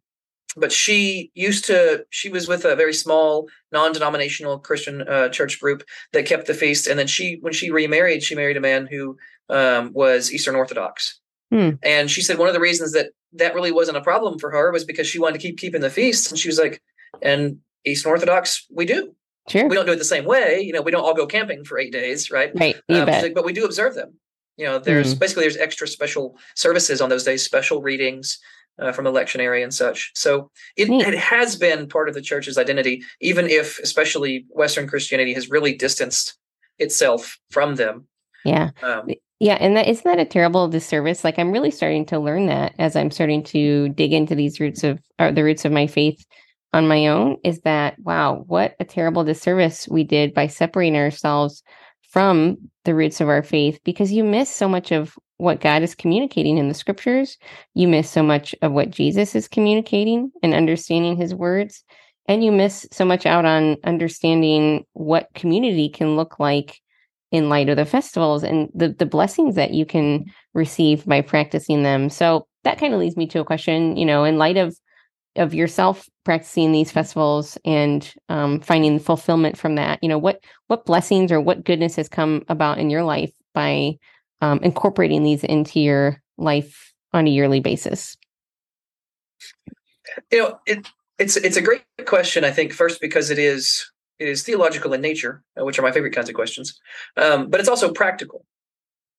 but 0.56 0.72
she 0.72 1.32
used 1.36 1.66
to. 1.66 2.06
She 2.10 2.30
was 2.30 2.48
with 2.48 2.66
a 2.66 2.76
very 2.76 2.94
small 2.94 3.48
non-denominational 3.72 4.60
Christian 4.60 5.02
uh, 5.08 5.30
church 5.30 5.60
group 5.60 5.84
that 6.14 6.26
kept 6.26 6.48
the 6.48 6.54
feast, 6.54 6.88
and 6.88 6.98
then 6.98 7.08
she, 7.08 7.38
when 7.42 7.54
she 7.54 7.70
remarried, 7.70 8.24
she 8.24 8.36
married 8.36 8.58
a 8.58 8.62
man 8.62 8.88
who 8.88 9.18
um, 9.50 9.92
was 9.94 10.32
Eastern 10.32 10.56
Orthodox. 10.56 11.20
Hmm. 11.52 11.72
And 11.84 12.10
she 12.12 12.22
said 12.22 12.38
one 12.38 12.48
of 12.48 12.54
the 12.54 12.60
reasons 12.60 12.94
that 12.94 13.12
that 13.34 13.56
really 13.56 13.72
wasn't 13.72 13.98
a 13.98 14.02
problem 14.02 14.40
for 14.40 14.52
her 14.52 14.72
was 14.72 14.86
because 14.86 15.08
she 15.08 15.20
wanted 15.20 15.40
to 15.40 15.48
keep 15.48 15.58
keeping 15.58 15.82
the 15.82 15.90
feast 15.90 16.32
and 16.32 16.40
she 16.40 16.48
was 16.48 16.60
like, 16.60 16.82
"And 17.22 17.60
Eastern 17.86 18.12
Orthodox, 18.12 18.66
we 18.72 18.86
do. 18.86 19.16
Sure. 19.48 19.68
We 19.68 19.76
don't 19.76 19.86
do 19.86 19.92
it 19.92 19.98
the 19.98 20.06
same 20.06 20.26
way. 20.26 20.62
You 20.62 20.74
know, 20.74 20.82
we 20.82 20.92
don't 20.92 21.04
all 21.04 21.16
go 21.16 21.26
camping 21.26 21.64
for 21.64 21.80
eight 21.80 21.92
days, 21.92 22.30
right? 22.30 22.52
right. 22.60 22.76
Um, 22.90 23.34
but 23.34 23.46
we 23.46 23.54
do 23.54 23.66
observe 23.66 23.96
them. 23.96 24.14
You 24.58 24.66
know, 24.66 24.78
there's 24.78 25.16
basically 25.16 25.44
there's 25.44 25.58
extra 25.58 25.88
special 25.88 26.38
services 26.56 27.00
on 27.00 27.10
those 27.10 27.24
days, 27.24 27.44
special 27.44 27.82
readings 27.82 28.38
uh, 28.78 28.92
from 28.92 29.06
the 29.06 29.12
lectionary 29.12 29.64
and 29.64 29.74
such. 29.74 30.12
So 30.16 30.52
it, 30.76 30.90
it 30.90 31.18
has 31.18 31.56
been 31.56 31.88
part 31.88 32.10
of 32.10 32.16
the 32.16 32.22
church's 32.22 32.58
identity, 32.58 33.02
even 33.22 33.50
if 33.50 33.80
especially 33.80 34.46
Western 34.50 34.88
Christianity 34.88 35.34
has 35.34 35.50
really 35.50 35.74
distanced 35.76 36.38
itself 36.78 37.40
from 37.52 37.76
them. 37.76 38.08
yeah. 38.44 38.72
Um, 38.84 39.10
Yeah, 39.40 39.58
and 39.62 39.78
that 39.78 39.88
isn't 39.88 40.04
that 40.04 40.20
a 40.20 40.26
terrible 40.26 40.68
disservice? 40.68 41.24
Like 41.24 41.40
I'm 41.40 41.54
really 41.54 41.72
starting 41.72 42.06
to 42.08 42.20
learn 42.20 42.48
that 42.48 42.74
as 42.78 42.98
I'm 42.98 43.12
starting 43.12 43.44
to 43.46 43.88
dig 43.90 44.12
into 44.12 44.36
these 44.36 44.60
roots 44.60 44.84
of 44.84 45.00
the 45.18 45.44
roots 45.44 45.64
of 45.64 45.72
my 45.72 45.88
faith 45.88 46.26
on 46.74 46.88
my 46.88 47.08
own 47.08 47.38
is 47.44 47.62
that 47.62 47.98
wow, 48.00 48.44
what 48.48 48.76
a 48.80 48.86
terrible 48.86 49.24
disservice 49.24 49.88
we 49.88 50.04
did 50.04 50.34
by 50.34 50.48
separating 50.48 50.98
ourselves 50.98 51.64
from 52.10 52.58
the 52.86 52.96
roots 52.96 53.22
of 53.22 53.30
our 53.30 53.44
faith 53.44 53.80
because 53.84 54.12
you 54.12 54.24
miss 54.24 54.50
so 54.50 54.68
much 54.68 54.92
of 54.92 55.16
what 55.38 55.62
God 55.62 55.84
is 55.84 55.96
communicating 55.96 56.58
in 56.58 56.68
the 56.68 56.74
scriptures. 56.74 57.38
You 57.74 57.88
miss 57.88 58.10
so 58.10 58.22
much 58.22 58.54
of 58.62 58.72
what 58.72 58.90
Jesus 58.90 59.36
is 59.36 59.48
communicating 59.48 60.32
and 60.44 60.54
understanding 60.54 61.16
his 61.16 61.34
words. 61.34 61.84
And 62.28 62.44
you 62.44 62.52
miss 62.52 62.88
so 62.92 63.06
much 63.06 63.26
out 63.26 63.46
on 63.46 63.78
understanding 63.84 64.86
what 64.94 65.30
community 65.34 65.90
can 65.90 66.16
look 66.16 66.40
like 66.40 66.80
in 67.32 67.50
light 67.50 67.70
of 67.70 67.78
the 67.78 67.86
festivals 67.86 68.44
and 68.44 68.70
the, 68.74 68.90
the 68.90 69.06
blessings 69.06 69.56
that 69.56 69.72
you 69.72 69.86
can 69.86 70.26
receive 70.54 71.06
by 71.06 71.22
practicing 71.22 71.84
them. 71.84 72.10
So 72.10 72.48
that 72.64 72.80
kind 72.80 72.94
of 72.94 73.00
leads 73.00 73.16
me 73.16 73.28
to 73.28 73.40
a 73.40 73.46
question, 73.46 73.98
you 73.98 74.06
know, 74.06 74.24
in 74.24 74.38
light 74.38 74.58
of 74.58 74.76
of 75.40 75.54
yourself 75.54 76.08
practicing 76.24 76.72
these 76.72 76.92
festivals 76.92 77.58
and 77.66 78.14
um, 78.30 78.60
finding 78.60 79.00
fulfillment 79.00 79.58
from 79.58 79.76
that, 79.76 80.00
you 80.02 80.10
know, 80.10 80.18
what 80.18 80.44
what 80.68 80.86
blessings 80.86 81.32
or 81.32 81.42
what 81.42 81.64
goodness 81.64 81.96
has 81.96 82.08
come 82.08 82.44
about 82.50 82.78
in 82.78 82.90
your 82.90 83.04
life 83.04 83.32
by 83.54 83.98
um, 84.42 84.60
incorporating 84.60 85.24
these 85.24 85.44
into 85.44 85.80
your 85.80 86.22
life 86.38 86.94
on 87.14 87.28
a 87.28 87.32
yearly 87.32 87.60
basis? 87.60 88.16
you 90.32 90.40
know, 90.40 90.60
it, 90.66 90.88
it's 91.18 91.38
it's 91.38 91.58
a 91.58 91.62
great 91.62 91.84
question. 92.06 92.44
I 92.44 92.52
think 92.52 92.74
first 92.74 93.02
because 93.02 93.30
it 93.30 93.40
is 93.40 93.90
it 94.20 94.28
is 94.28 94.44
theological 94.44 94.94
in 94.94 95.02
nature, 95.02 95.44
uh, 95.60 95.66
which 95.66 95.80
are 95.80 95.82
my 95.82 95.92
favorite 95.92 96.14
kinds 96.14 96.30
of 96.30 96.36
questions. 96.36 96.80
Um, 97.18 97.50
but 97.50 97.60
it's 97.60 97.70
also 97.70 97.92
practical, 97.92 98.46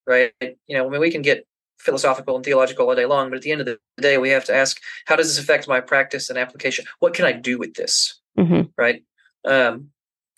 right? 0.06 0.32
You 0.40 0.54
know, 0.76 0.86
I 0.86 0.90
mean, 0.90 1.00
we 1.00 1.10
can 1.10 1.22
get 1.22 1.46
philosophical 1.80 2.36
and 2.36 2.44
theological 2.44 2.88
all 2.88 2.94
day 2.94 3.06
long, 3.06 3.30
but 3.30 3.36
at 3.36 3.42
the 3.42 3.52
end 3.52 3.60
of 3.60 3.66
the 3.66 3.78
day, 4.00 4.18
we 4.18 4.30
have 4.30 4.44
to 4.44 4.54
ask, 4.54 4.80
how 5.06 5.16
does 5.16 5.28
this 5.28 5.42
affect 5.42 5.66
my 5.66 5.80
practice 5.80 6.30
and 6.30 6.38
application? 6.38 6.84
What 6.98 7.14
can 7.14 7.24
I 7.24 7.32
do 7.32 7.58
with 7.58 7.74
this, 7.74 8.20
hmm 8.36 8.62
right? 8.76 9.02
Um, 9.44 9.90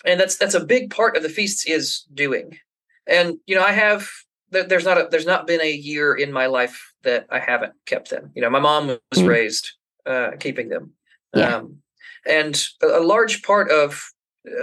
and 0.05 0.19
that's 0.19 0.37
that's 0.37 0.55
a 0.55 0.65
big 0.65 0.91
part 0.91 1.17
of 1.17 1.23
the 1.23 1.29
feasts 1.29 1.65
is 1.67 2.05
doing. 2.15 2.59
And 3.07 3.39
you 3.47 3.55
know, 3.57 3.63
I 3.65 3.73
have 3.73 4.09
there, 4.51 4.65
there's 4.65 4.85
not 4.85 4.99
a, 4.99 5.09
there's 5.11 5.27
not 5.27 5.47
been 5.47 5.61
a 5.61 5.73
year 5.73 6.15
in 6.15 6.33
my 6.33 6.47
life 6.47 6.93
that 7.03 7.27
I 7.31 7.41
haven't 7.41 7.75
kept 7.87 8.11
them. 8.11 8.31
You 8.35 8.43
know, 8.43 8.51
my 8.51 8.61
mom 8.61 8.87
was 8.89 9.01
Mhm. 9.21 9.27
raised 9.27 9.73
uh, 10.07 10.33
keeping 10.39 10.69
them, 10.69 10.93
Yeah. 11.35 11.57
um, 11.57 11.83
and 12.27 12.55
a, 12.83 12.87
a 12.87 13.05
large 13.15 13.43
part 13.43 13.71
of 13.71 14.13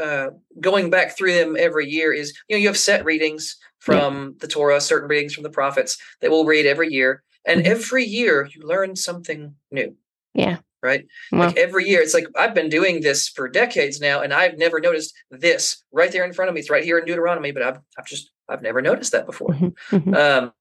uh, 0.01 0.29
going 0.59 0.89
back 0.89 1.15
through 1.15 1.33
them 1.33 1.55
every 1.57 1.89
year 1.89 2.11
is 2.13 2.37
you 2.47 2.55
know 2.55 2.61
you 2.61 2.67
have 2.67 2.77
set 2.77 3.05
readings 3.05 3.57
from 3.79 4.35
the 4.39 4.47
Torah, 4.47 4.81
certain 4.81 5.09
readings 5.09 5.33
from 5.33 5.43
the 5.43 5.49
prophets 5.49 5.97
that 6.21 6.29
we'll 6.29 6.45
read 6.45 6.65
every 6.65 6.89
year, 6.91 7.23
and 7.45 7.61
Mhm. 7.61 7.65
every 7.67 8.03
year 8.03 8.47
you 8.53 8.61
learn 8.67 8.95
something 8.95 9.55
new, 9.71 9.95
Yeah. 10.33 10.57
right? 10.83 11.05
Well, 11.31 11.47
Like 11.47 11.57
every 11.57 11.85
year, 11.87 12.01
it's 12.01 12.13
like 12.13 12.27
I've 12.35 12.53
been 12.53 12.69
doing 12.69 13.01
this 13.01 13.27
for 13.29 13.47
decades 13.47 13.99
now, 13.99 14.21
and 14.21 14.33
I've 14.33 14.57
never 14.57 14.79
noticed 14.79 15.13
this 15.31 15.83
right 15.91 16.11
there 16.11 16.25
in 16.25 16.33
front 16.33 16.49
of 16.49 16.55
me. 16.55 16.59
It's 16.61 16.69
right 16.69 16.83
here 16.83 16.97
in 16.99 17.05
Deuteronomy, 17.05 17.51
but 17.51 17.63
I've 17.63 17.79
I've 17.97 18.05
just 18.05 18.31
I've 18.47 18.61
never 18.61 18.81
noticed 18.81 19.11
that 19.13 19.25
before. 19.25 19.49
mhm, 19.53 19.73
mhm. 19.91 20.15
Um, 20.15 20.53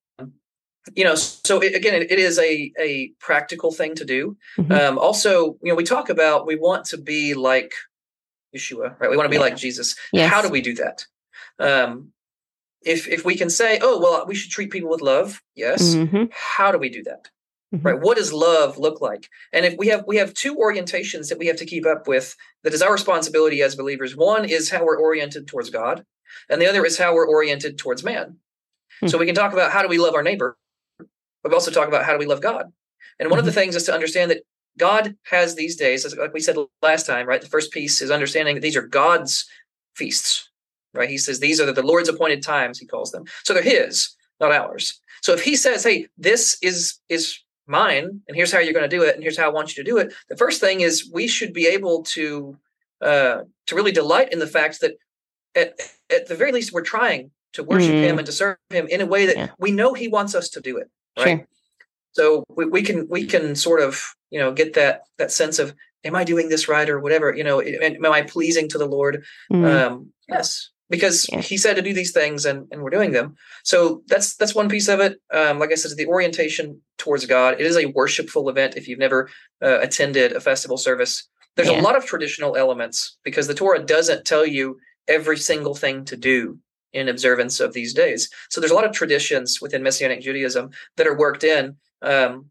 you 0.94 1.04
know, 1.04 1.14
so 1.16 1.60
it, 1.60 1.74
again, 1.74 1.94
it, 2.00 2.10
it 2.10 2.18
is 2.18 2.38
a 2.38 2.72
a 2.78 3.08
practical 3.18 3.72
thing 3.72 3.94
to 3.96 4.04
do. 4.04 4.36
Um, 4.70 4.98
also, 4.98 5.58
you 5.62 5.70
know, 5.70 5.74
we 5.74 5.84
talk 5.84 6.08
about 6.08 6.46
we 6.46 6.56
want 6.56 6.86
to 6.86 6.96
be 6.98 7.34
like 7.34 7.74
Yeshua, 8.56 8.98
right? 8.98 9.10
We 9.10 9.16
want 9.16 9.26
to 9.26 9.30
be 9.30 9.36
Yeah. 9.36 9.42
like 9.42 9.56
Jesus. 9.56 9.96
Yes. 10.12 10.30
How 10.30 10.40
do 10.40 10.48
we 10.48 10.60
do 10.62 10.74
that? 10.74 11.04
Um, 11.58 12.12
if 12.88 13.06
if 13.08 13.24
we 13.24 13.36
can 13.36 13.50
say, 13.50 13.78
oh 13.82 13.98
well, 14.00 14.24
we 14.26 14.34
should 14.34 14.50
treat 14.50 14.70
people 14.70 14.90
with 14.90 15.02
love, 15.02 15.42
yes. 15.54 15.94
Mhm, 15.94 16.30
How 16.32 16.72
do 16.72 16.78
we 16.78 16.88
do 16.88 17.02
that? 17.04 17.28
mhm. 17.74 17.84
right? 17.84 18.00
What 18.00 18.16
does 18.16 18.32
love 18.32 18.78
look 18.78 19.00
like? 19.00 19.28
And 19.52 19.66
if 19.66 19.74
we 19.78 19.88
have 19.88 20.04
we 20.06 20.16
have 20.16 20.32
two 20.34 20.56
orientations 20.56 21.28
that 21.28 21.38
we 21.38 21.46
have 21.46 21.56
to 21.58 21.66
keep 21.66 21.86
up 21.86 22.08
with 22.08 22.34
that 22.62 22.72
is 22.74 22.82
our 22.82 22.92
responsibility 22.92 23.62
as 23.62 23.76
believers. 23.76 24.16
One 24.16 24.44
is 24.44 24.70
how 24.70 24.84
we're 24.84 24.98
oriented 25.08 25.46
towards 25.48 25.70
god 25.70 26.04
and 26.50 26.60
the 26.60 26.66
other 26.68 26.84
is 26.84 26.98
how 26.98 27.14
we're 27.14 27.28
oriented 27.28 27.78
towards 27.78 28.02
man. 28.04 28.36
So 29.06 29.16
we 29.18 29.26
can 29.26 29.34
talk 29.34 29.52
about 29.52 29.70
how 29.72 29.82
do 29.82 29.88
we 29.88 29.98
love 29.98 30.14
our 30.14 30.22
neighbor 30.22 30.56
but 31.42 31.50
we 31.50 31.54
also 31.54 31.70
talk 31.70 31.88
about 31.88 32.04
how 32.04 32.12
do 32.12 32.18
we 32.18 32.26
love 32.26 32.40
god. 32.40 32.72
And 33.20 33.30
one 33.30 33.38
of 33.38 33.44
the 33.44 33.52
things 33.52 33.76
is 33.76 33.84
to 33.84 33.94
understand 33.94 34.30
that 34.30 34.42
god 34.78 35.16
has 35.24 35.54
these 35.54 35.76
days 35.76 36.04
as 36.04 36.16
like 36.16 36.32
we 36.34 36.40
said 36.40 36.56
last 36.82 37.04
time 37.06 37.26
right 37.26 37.40
the 37.42 37.48
first 37.48 37.72
piece 37.72 38.00
is 38.00 38.10
understanding 38.10 38.54
that 38.54 38.60
these 38.62 38.76
are 38.76 38.86
god's 38.86 39.44
feasts 39.96 40.47
right? 40.98 41.08
He 41.08 41.18
says 41.18 41.40
these 41.40 41.60
are 41.60 41.72
the, 41.72 41.82
Lord's 41.82 42.08
appointed 42.08 42.42
times. 42.42 42.78
He 42.78 42.86
calls 42.86 43.12
them, 43.12 43.24
so 43.44 43.54
they're 43.54 43.62
His, 43.62 44.14
not 44.40 44.52
ours. 44.52 45.00
So 45.22 45.32
if 45.32 45.42
He 45.42 45.56
says, 45.56 45.84
"Hey, 45.84 46.08
this 46.18 46.58
is 46.62 46.98
is 47.08 47.38
mine, 47.66 48.20
and 48.26 48.36
here's 48.36 48.52
how 48.52 48.58
you're 48.58 48.72
going 48.72 48.88
to 48.88 48.96
do 48.96 49.02
it, 49.02 49.14
and 49.14 49.22
here's 49.22 49.38
how 49.38 49.46
I 49.48 49.52
want 49.52 49.76
you 49.76 49.82
to 49.82 49.90
do 49.90 49.98
it," 49.98 50.12
the 50.28 50.36
first 50.36 50.60
thing 50.60 50.80
is 50.80 51.10
we 51.12 51.26
should 51.26 51.52
be 51.52 51.66
able 51.66 52.02
to 52.04 52.58
uh, 53.00 53.42
to 53.66 53.74
really 53.74 53.92
delight 53.92 54.32
in 54.32 54.38
the 54.38 54.46
fact 54.46 54.80
that 54.80 54.96
at 55.54 55.74
at 56.10 56.26
the 56.26 56.34
very 56.34 56.52
least 56.52 56.72
we're 56.72 56.82
trying 56.82 57.30
to 57.54 57.64
worship 57.64 57.90
mm. 57.90 58.02
Him 58.02 58.18
and 58.18 58.26
to 58.26 58.32
serve 58.32 58.56
Him 58.70 58.86
in 58.88 59.00
a 59.00 59.06
way 59.06 59.26
that 59.26 59.36
yeah. 59.36 59.48
we 59.58 59.70
know 59.70 59.94
He 59.94 60.08
wants 60.08 60.34
us 60.34 60.48
to 60.50 60.60
do 60.60 60.76
it, 60.76 60.90
right? 61.18 61.38
Sure. 61.38 61.46
So 62.12 62.44
we, 62.48 62.64
we 62.66 62.82
can 62.82 63.08
we 63.08 63.26
can 63.26 63.54
sort 63.54 63.80
of 63.80 64.14
you 64.30 64.38
know 64.38 64.52
get 64.52 64.74
that 64.74 65.02
that 65.18 65.30
sense 65.30 65.58
of 65.58 65.74
am 66.04 66.16
I 66.16 66.24
doing 66.24 66.48
this 66.48 66.68
right 66.68 66.88
or 66.88 67.00
whatever 67.00 67.34
you 67.34 67.44
know 67.44 67.60
am 67.60 68.04
I 68.06 68.22
pleasing 68.22 68.68
to 68.70 68.78
the 68.78 68.86
Lord? 68.86 69.24
Mm. 69.52 69.64
Um, 69.64 70.12
yes, 70.28 70.70
because 70.90 71.28
yeah. 71.30 71.40
He 71.40 71.56
said 71.56 71.76
to 71.76 71.82
do 71.82 71.92
these 71.92 72.12
things 72.12 72.46
and 72.46 72.66
and 72.70 72.82
we're 72.82 72.90
doing 72.90 73.12
them. 73.12 73.36
So 73.64 74.02
that's 74.06 74.36
that's 74.36 74.54
one 74.54 74.68
piece 74.68 74.88
of 74.88 75.00
it. 75.00 75.20
Um, 75.32 75.58
like 75.58 75.72
I 75.72 75.74
said, 75.74 75.96
the 75.96 76.06
orientation 76.06 76.80
towards 76.96 77.26
God. 77.26 77.54
It 77.60 77.66
is 77.66 77.76
a 77.76 77.86
worshipful 77.86 78.48
event. 78.48 78.76
If 78.76 78.88
you've 78.88 78.98
never 78.98 79.28
uh, 79.62 79.80
attended 79.80 80.32
a 80.32 80.40
festival 80.40 80.76
service, 80.76 81.28
there's 81.56 81.70
yeah. 81.70 81.80
a 81.80 81.82
lot 81.82 81.96
of 81.96 82.04
traditional 82.04 82.56
elements 82.56 83.18
because 83.24 83.46
the 83.46 83.54
Torah 83.54 83.84
doesn't 83.84 84.24
tell 84.24 84.46
you 84.46 84.78
every 85.06 85.36
single 85.36 85.74
thing 85.74 86.04
to 86.06 86.16
do 86.16 86.58
in 86.92 87.08
observance 87.08 87.60
of 87.60 87.72
these 87.72 87.92
days. 87.92 88.30
So 88.48 88.60
there's 88.60 88.70
a 88.70 88.74
lot 88.74 88.86
of 88.86 88.92
traditions 88.92 89.60
within 89.60 89.82
Messianic 89.82 90.20
Judaism 90.20 90.70
that 90.96 91.06
are 91.06 91.16
worked 91.16 91.44
in, 91.44 91.76
um, 92.02 92.46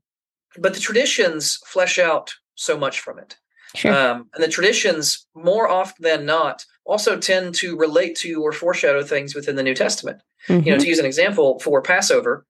but 0.58 0.74
the 0.74 0.80
traditions 0.80 1.60
flesh 1.66 1.98
out 1.98 2.34
so 2.56 2.78
much 2.78 3.00
from 3.00 3.20
it. 3.20 3.38
Sure. 3.76 3.94
Um, 3.94 4.30
and 4.34 4.44
the 4.44 4.48
traditions, 4.48 5.28
more 5.36 5.68
often 5.70 6.04
than 6.04 6.26
not, 6.26 6.66
also 6.88 7.18
tend 7.18 7.54
to 7.56 7.78
relate 7.78 8.16
to 8.18 8.42
or 8.42 8.52
foreshadow 8.52 9.04
things 9.04 9.36
within 9.36 9.56
the 9.56 9.64
New 9.64 9.76
Testament. 9.76 10.22
Mm-hmm. 10.48 10.66
You 10.66 10.72
know, 10.72 10.78
to 10.78 10.84
mm-hmm. 10.84 10.90
use 10.90 11.00
an 11.00 11.06
example 11.06 11.60
for 11.60 11.82
Passover, 11.82 12.46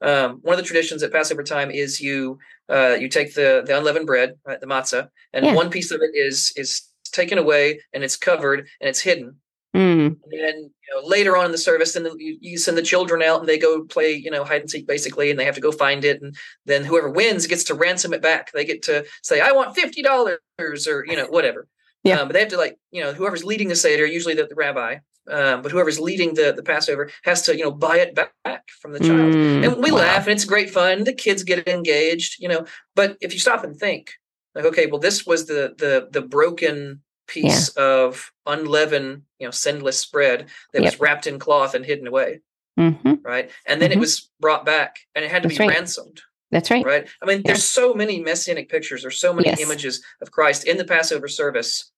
um, 0.00 0.40
one 0.42 0.54
of 0.54 0.58
the 0.58 0.66
traditions 0.66 1.02
at 1.02 1.12
Passover 1.12 1.42
time 1.42 1.70
is 1.70 2.00
you 2.00 2.38
uh, 2.68 2.96
you 2.98 3.08
take 3.08 3.34
the 3.34 3.62
the 3.66 3.76
unleavened 3.76 4.06
bread, 4.06 4.34
right, 4.46 4.60
the 4.60 4.66
matzah, 4.66 5.08
and 5.32 5.44
yeah. 5.44 5.54
one 5.54 5.70
piece 5.70 5.90
of 5.90 6.00
it 6.02 6.10
is 6.14 6.52
is 6.56 6.82
taken 7.12 7.38
away 7.38 7.80
and 7.92 8.02
it's 8.04 8.16
covered 8.16 8.60
and 8.80 8.88
it's 8.88 9.00
hidden. 9.00 9.36
Mm. 9.74 10.06
And 10.06 10.18
then 10.30 10.56
you 10.56 10.94
know, 10.94 11.06
later 11.06 11.36
on 11.36 11.46
in 11.46 11.52
the 11.52 11.58
service, 11.58 11.94
then 11.94 12.06
you, 12.18 12.38
you, 12.40 12.58
send 12.58 12.78
the 12.78 12.82
children 12.82 13.22
out 13.22 13.40
and 13.40 13.48
they 13.48 13.58
go 13.58 13.82
play, 13.82 14.12
you 14.12 14.30
know, 14.30 14.44
hide 14.44 14.60
and 14.60 14.70
seek 14.70 14.86
basically, 14.86 15.30
and 15.30 15.38
they 15.38 15.44
have 15.44 15.56
to 15.56 15.60
go 15.60 15.72
find 15.72 16.04
it. 16.04 16.22
And 16.22 16.36
then 16.64 16.84
whoever 16.84 17.10
wins 17.10 17.48
gets 17.48 17.64
to 17.64 17.74
ransom 17.74 18.14
it 18.14 18.22
back. 18.22 18.52
They 18.52 18.64
get 18.64 18.82
to 18.84 19.04
say, 19.22 19.40
"I 19.40 19.50
want 19.50 19.74
fifty 19.74 20.02
dollars," 20.02 20.38
or 20.86 21.04
you 21.06 21.16
know, 21.16 21.26
whatever. 21.26 21.66
Yeah. 22.04 22.20
Um, 22.20 22.28
but 22.28 22.34
they 22.34 22.40
have 22.40 22.50
to 22.50 22.56
like, 22.56 22.78
you 22.90 23.02
know, 23.02 23.12
whoever's 23.12 23.44
leading 23.44 23.68
the 23.68 23.76
seder, 23.76 24.06
usually 24.06 24.34
the, 24.34 24.46
the 24.46 24.54
rabbi, 24.54 24.98
um, 25.30 25.62
but 25.62 25.72
whoever's 25.72 25.98
leading 25.98 26.34
the 26.34 26.52
the 26.54 26.62
Passover 26.62 27.10
has 27.24 27.42
to, 27.42 27.56
you 27.56 27.64
know, 27.64 27.70
buy 27.70 27.98
it 27.98 28.14
back 28.14 28.68
from 28.80 28.92
the 28.92 29.00
child. 29.00 29.34
Mm. 29.34 29.64
And 29.64 29.82
we 29.82 29.90
wow. 29.90 29.98
laugh, 29.98 30.26
and 30.26 30.32
it's 30.32 30.44
great 30.44 30.70
fun. 30.70 31.04
The 31.04 31.14
kids 31.14 31.42
get 31.42 31.66
engaged, 31.66 32.40
you 32.40 32.48
know. 32.48 32.66
But 32.94 33.16
if 33.20 33.32
you 33.32 33.40
stop 33.40 33.64
and 33.64 33.74
think, 33.76 34.12
like, 34.54 34.66
okay, 34.66 34.86
well, 34.86 35.00
this 35.00 35.26
was 35.26 35.46
the 35.46 35.74
the 35.78 36.08
the 36.10 36.20
broken 36.20 37.00
piece 37.26 37.72
yeah. 37.74 37.82
of 37.82 38.32
unleavened, 38.44 39.22
you 39.38 39.46
know, 39.46 39.50
sinless 39.50 40.04
bread 40.04 40.48
that 40.72 40.82
yep. 40.82 40.92
was 40.92 41.00
wrapped 41.00 41.26
in 41.26 41.38
cloth 41.38 41.74
and 41.74 41.86
hidden 41.86 42.06
away. 42.06 42.40
Mm-hmm. 42.78 43.14
Right. 43.22 43.50
And 43.66 43.80
then 43.80 43.90
mm-hmm. 43.90 43.98
it 43.98 44.00
was 44.00 44.30
brought 44.40 44.66
back 44.66 44.98
and 45.14 45.24
it 45.24 45.30
had 45.30 45.42
to 45.44 45.48
That's 45.48 45.58
be 45.58 45.66
right. 45.66 45.74
ransomed. 45.74 46.20
That's 46.54 46.70
right. 46.70 46.86
Right. 46.86 47.08
I 47.20 47.26
mean, 47.26 47.38
yeah. 47.38 47.42
there's 47.46 47.64
so 47.64 47.94
many 47.94 48.20
messianic 48.20 48.68
pictures, 48.68 49.02
there's 49.02 49.18
so 49.18 49.32
many 49.32 49.48
yes. 49.48 49.60
images 49.60 50.00
of 50.22 50.30
Christ 50.30 50.68
in 50.68 50.76
the 50.76 50.84
Passover 50.84 51.26
service 51.26 51.90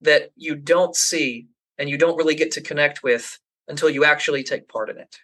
that 0.00 0.30
you 0.36 0.54
don't 0.54 0.94
see 0.94 1.48
and 1.76 1.90
you 1.90 1.98
don't 1.98 2.16
really 2.16 2.36
get 2.36 2.52
to 2.52 2.60
connect 2.60 3.02
with 3.02 3.40
until 3.66 3.90
you 3.90 4.04
actually 4.04 4.44
take 4.44 4.68
part 4.68 4.90
in 4.90 4.96
it. 4.96 5.16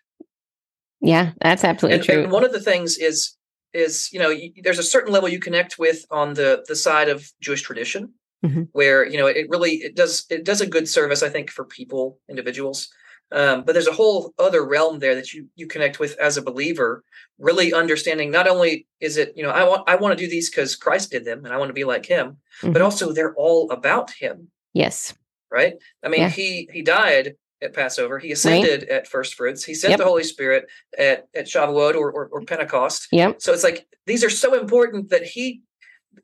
Yeah, 1.01 1.31
that's 1.41 1.63
absolutely 1.63 1.99
and, 1.99 2.05
true. 2.05 2.23
And 2.25 2.33
one 2.33 2.45
of 2.45 2.53
the 2.53 2.61
things 2.61 2.99
is 2.99 3.37
is 3.73 4.09
you 4.13 4.19
know 4.19 4.35
there's 4.65 4.81
a 4.81 4.83
certain 4.83 5.13
level 5.13 5.29
you 5.29 5.39
connect 5.39 5.79
with 5.79 6.05
on 6.11 6.35
the 6.35 6.65
the 6.67 6.75
side 6.75 7.09
of 7.09 7.31
Jewish 7.41 7.63
tradition, 7.63 8.15
mm-hmm. 8.45 8.63
where 8.73 9.07
you 9.07 9.17
know 9.17 9.27
it 9.27 9.47
really 9.49 9.75
it 9.75 9.95
does 9.95 10.27
it 10.29 10.45
does 10.45 10.61
a 10.61 10.67
good 10.67 10.89
service 10.89 11.23
I 11.23 11.29
think 11.29 11.51
for 11.51 11.65
people 11.65 12.19
individuals. 12.29 12.89
Um, 13.33 13.63
but 13.65 13.73
there's 13.73 13.89
a 13.89 13.93
whole 13.93 14.35
other 14.39 14.65
realm 14.65 14.99
there 14.99 15.15
that 15.15 15.33
you 15.33 15.49
you 15.55 15.67
connect 15.67 15.99
with 15.99 16.17
as 16.19 16.37
a 16.37 16.43
believer, 16.43 17.03
really 17.39 17.73
understanding 17.73 18.31
not 18.31 18.47
only 18.47 18.87
is 19.01 19.17
it 19.17 19.33
you 19.37 19.43
know 19.43 19.51
I 19.51 19.65
want 19.65 19.89
I 19.89 19.97
want 19.97 20.17
to 20.17 20.25
do 20.25 20.31
these 20.31 20.51
because 20.51 20.77
Christ 20.77 21.11
did 21.11 21.25
them 21.25 21.45
and 21.45 21.53
I 21.53 21.57
want 21.57 21.71
to 21.71 21.75
be 21.75 21.85
like 21.85 22.07
Him, 22.07 22.39
mm-hmm. 22.61 22.73
but 22.73 22.83
also 22.83 23.13
they're 23.13 23.35
all 23.35 23.71
about 23.71 24.11
Him. 24.11 24.49
Yes. 24.75 25.15
Right. 25.51 25.75
I 26.03 26.09
mean, 26.09 26.21
yeah. 26.21 26.29
he 26.29 26.69
he 26.73 26.83
died 26.83 27.35
at 27.63 27.75
Passover. 27.75 28.19
He 28.19 28.33
ascended 28.33 28.83
right. 28.83 28.91
at 28.91 29.07
first 29.07 29.35
fruits. 29.35 29.65
He 29.65 29.75
sent 29.75 29.93
yep. 29.93 29.99
the 29.99 30.05
Holy 30.05 30.25
Spirit 30.25 30.67
at 30.99 31.29
at 31.35 31.47
Shavuot 31.47 31.95
or, 31.95 32.11
or, 32.11 32.27
or 32.27 32.43
Pentecost. 32.43 33.09
Yep. 33.13 33.41
So 33.41 33.53
it's 33.53 33.65
like 33.65 33.87
these 34.07 34.25
are 34.25 34.31
so 34.31 34.59
important 34.59 35.11
that 35.11 35.25
he 35.25 35.63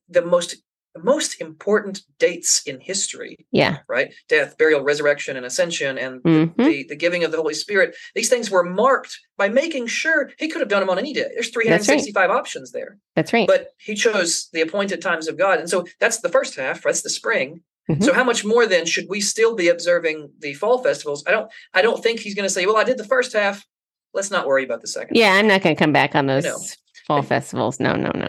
the 0.08 0.24
most 0.24 0.56
the 0.98 1.04
most 1.04 1.40
important 1.40 2.02
dates 2.18 2.62
in 2.66 2.80
history. 2.80 3.46
Yeah. 3.52 3.78
Right? 3.88 4.12
Death, 4.28 4.56
burial, 4.58 4.82
resurrection, 4.82 5.36
and 5.36 5.46
ascension, 5.46 5.98
and 5.98 6.22
mm-hmm. 6.22 6.62
the, 6.62 6.84
the 6.88 6.96
giving 6.96 7.24
of 7.24 7.30
the 7.30 7.36
Holy 7.36 7.54
Spirit. 7.54 7.96
These 8.14 8.28
things 8.28 8.50
were 8.50 8.64
marked 8.64 9.18
by 9.36 9.48
making 9.48 9.86
sure 9.86 10.30
he 10.38 10.48
could 10.48 10.60
have 10.60 10.68
done 10.68 10.80
them 10.80 10.90
on 10.90 10.98
any 10.98 11.12
day. 11.12 11.28
There's 11.34 11.50
365 11.50 12.14
right. 12.16 12.36
options 12.36 12.72
there. 12.72 12.98
That's 13.14 13.32
right. 13.32 13.46
But 13.46 13.68
he 13.78 13.94
chose 13.94 14.48
the 14.52 14.60
appointed 14.60 15.00
times 15.00 15.28
of 15.28 15.38
God. 15.38 15.58
And 15.58 15.70
so 15.70 15.86
that's 16.00 16.20
the 16.20 16.28
first 16.28 16.56
half, 16.56 16.82
that's 16.82 17.02
the 17.02 17.10
spring. 17.10 17.62
Mm-hmm. 17.90 18.02
So 18.02 18.12
how 18.12 18.24
much 18.24 18.44
more 18.44 18.66
then 18.66 18.84
should 18.84 19.06
we 19.08 19.20
still 19.20 19.54
be 19.54 19.68
observing 19.68 20.30
the 20.40 20.52
fall 20.54 20.82
festivals? 20.82 21.24
I 21.26 21.30
don't 21.30 21.50
I 21.72 21.80
don't 21.80 22.02
think 22.02 22.20
he's 22.20 22.34
going 22.34 22.46
to 22.46 22.52
say, 22.52 22.66
"Well, 22.66 22.76
I 22.76 22.84
did 22.84 22.98
the 22.98 23.04
first 23.04 23.32
half. 23.32 23.64
Let's 24.12 24.30
not 24.30 24.46
worry 24.46 24.62
about 24.62 24.82
the 24.82 24.88
second. 24.88 25.16
Yeah, 25.16 25.32
I'm 25.32 25.46
not 25.46 25.62
going 25.62 25.74
to 25.74 25.78
come 25.78 25.92
back 25.92 26.14
on 26.14 26.26
those 26.26 26.44
you 26.44 26.50
know. 26.50 26.58
fall 27.06 27.22
festivals. 27.22 27.80
No, 27.80 27.94
no, 27.94 28.10
no. 28.14 28.28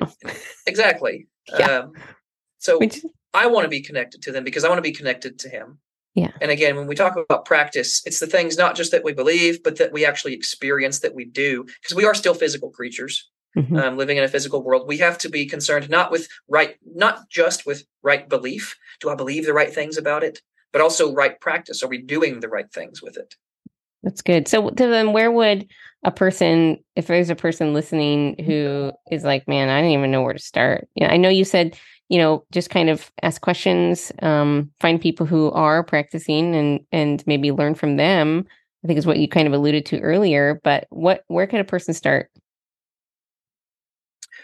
Exactly. 0.65 1.27
Yeah. 1.57 1.79
Um, 1.79 1.93
so 2.59 2.79
I 3.33 3.47
want 3.47 3.65
to 3.65 3.69
be 3.69 3.81
connected 3.81 4.21
to 4.23 4.31
them 4.31 4.43
because 4.43 4.63
I 4.63 4.69
want 4.69 4.77
to 4.77 4.83
be 4.83 4.91
connected 4.91 5.39
to 5.39 5.49
him. 5.49 5.79
Yeah. 6.15 6.31
And 6.41 6.51
again, 6.51 6.75
when 6.75 6.87
we 6.87 6.95
talk 6.95 7.15
about 7.15 7.45
practice, 7.45 8.01
it's 8.05 8.19
the 8.19 8.27
things 8.27 8.57
not 8.57 8.75
just 8.75 8.91
that 8.91 9.03
we 9.03 9.13
believe, 9.13 9.63
but 9.63 9.77
that 9.77 9.93
we 9.93 10.05
actually 10.05 10.33
experience 10.33 10.99
that 10.99 11.15
we 11.15 11.25
do 11.25 11.63
because 11.63 11.95
we 11.95 12.05
are 12.05 12.15
still 12.15 12.33
physical 12.33 12.69
creatures. 12.69 13.29
Mm-hmm. 13.57 13.77
Um, 13.77 13.97
living 13.97 14.17
in 14.17 14.23
a 14.23 14.27
physical 14.27 14.61
world, 14.61 14.87
we 14.87 14.97
have 14.97 15.17
to 15.19 15.29
be 15.29 15.47
concerned 15.47 15.89
not 15.89 16.11
with 16.11 16.27
right, 16.47 16.75
not 16.85 17.27
just 17.29 17.65
with 17.65 17.83
right 18.03 18.29
belief. 18.29 18.77
Do 18.99 19.09
I 19.09 19.15
believe 19.15 19.45
the 19.45 19.53
right 19.53 19.73
things 19.73 19.97
about 19.97 20.23
it? 20.23 20.39
But 20.71 20.81
also 20.81 21.15
right 21.15 21.39
practice. 21.41 21.81
Are 21.81 21.87
we 21.87 21.97
doing 21.97 22.41
the 22.41 22.47
right 22.47 22.71
things 22.71 23.01
with 23.01 23.17
it? 23.17 23.35
That's 24.03 24.21
good. 24.21 24.47
So, 24.47 24.69
then, 24.75 25.13
where 25.13 25.31
would 25.31 25.67
a 26.03 26.11
person, 26.11 26.77
if 26.95 27.07
there's 27.07 27.31
a 27.31 27.35
person 27.35 27.73
listening 27.73 28.35
who 28.45 28.91
is 29.11 29.23
like, 29.23 29.47
"Man, 29.47 29.67
I 29.67 29.81
don't 29.81 29.89
even 29.89 30.11
know 30.11 30.21
where 30.21 30.33
to 30.33 30.39
start." 30.39 30.87
You 30.93 31.07
know, 31.07 31.13
I 31.13 31.17
know 31.17 31.29
you 31.29 31.43
said 31.43 31.75
you 32.09 32.17
know, 32.17 32.43
just 32.51 32.71
kind 32.71 32.89
of 32.89 33.11
ask 33.21 33.39
questions, 33.39 34.11
um, 34.23 34.71
find 34.79 34.99
people 34.99 35.25
who 35.25 35.51
are 35.51 35.83
practicing 35.83 36.55
and 36.55 36.81
and 36.91 37.23
maybe 37.27 37.51
learn 37.51 37.75
from 37.75 37.97
them. 37.97 38.45
I 38.83 38.87
think 38.87 38.97
is 38.97 39.05
what 39.05 39.19
you 39.19 39.27
kind 39.27 39.47
of 39.47 39.53
alluded 39.53 39.85
to 39.87 39.99
earlier. 39.99 40.59
But 40.63 40.87
what 40.89 41.23
where 41.27 41.47
can 41.47 41.59
a 41.59 41.63
person 41.63 41.93
start? 41.93 42.31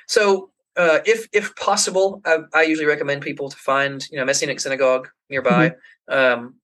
So, 0.08 0.52
uh, 0.78 1.00
if 1.06 1.28
if 1.34 1.56
possible, 1.56 2.22
I, 2.26 2.40
I, 2.54 2.62
usually 2.64 2.86
recommend 2.86 3.24
people 3.24 3.50
to 3.50 3.58
find 3.58 4.06
you 4.12 4.18
know 4.18 4.26
Messianic 4.26 4.60
synagogue 4.60 5.10
nearby. 5.30 5.74
Mm-hmm. 6.10 6.42
Um, 6.44 6.56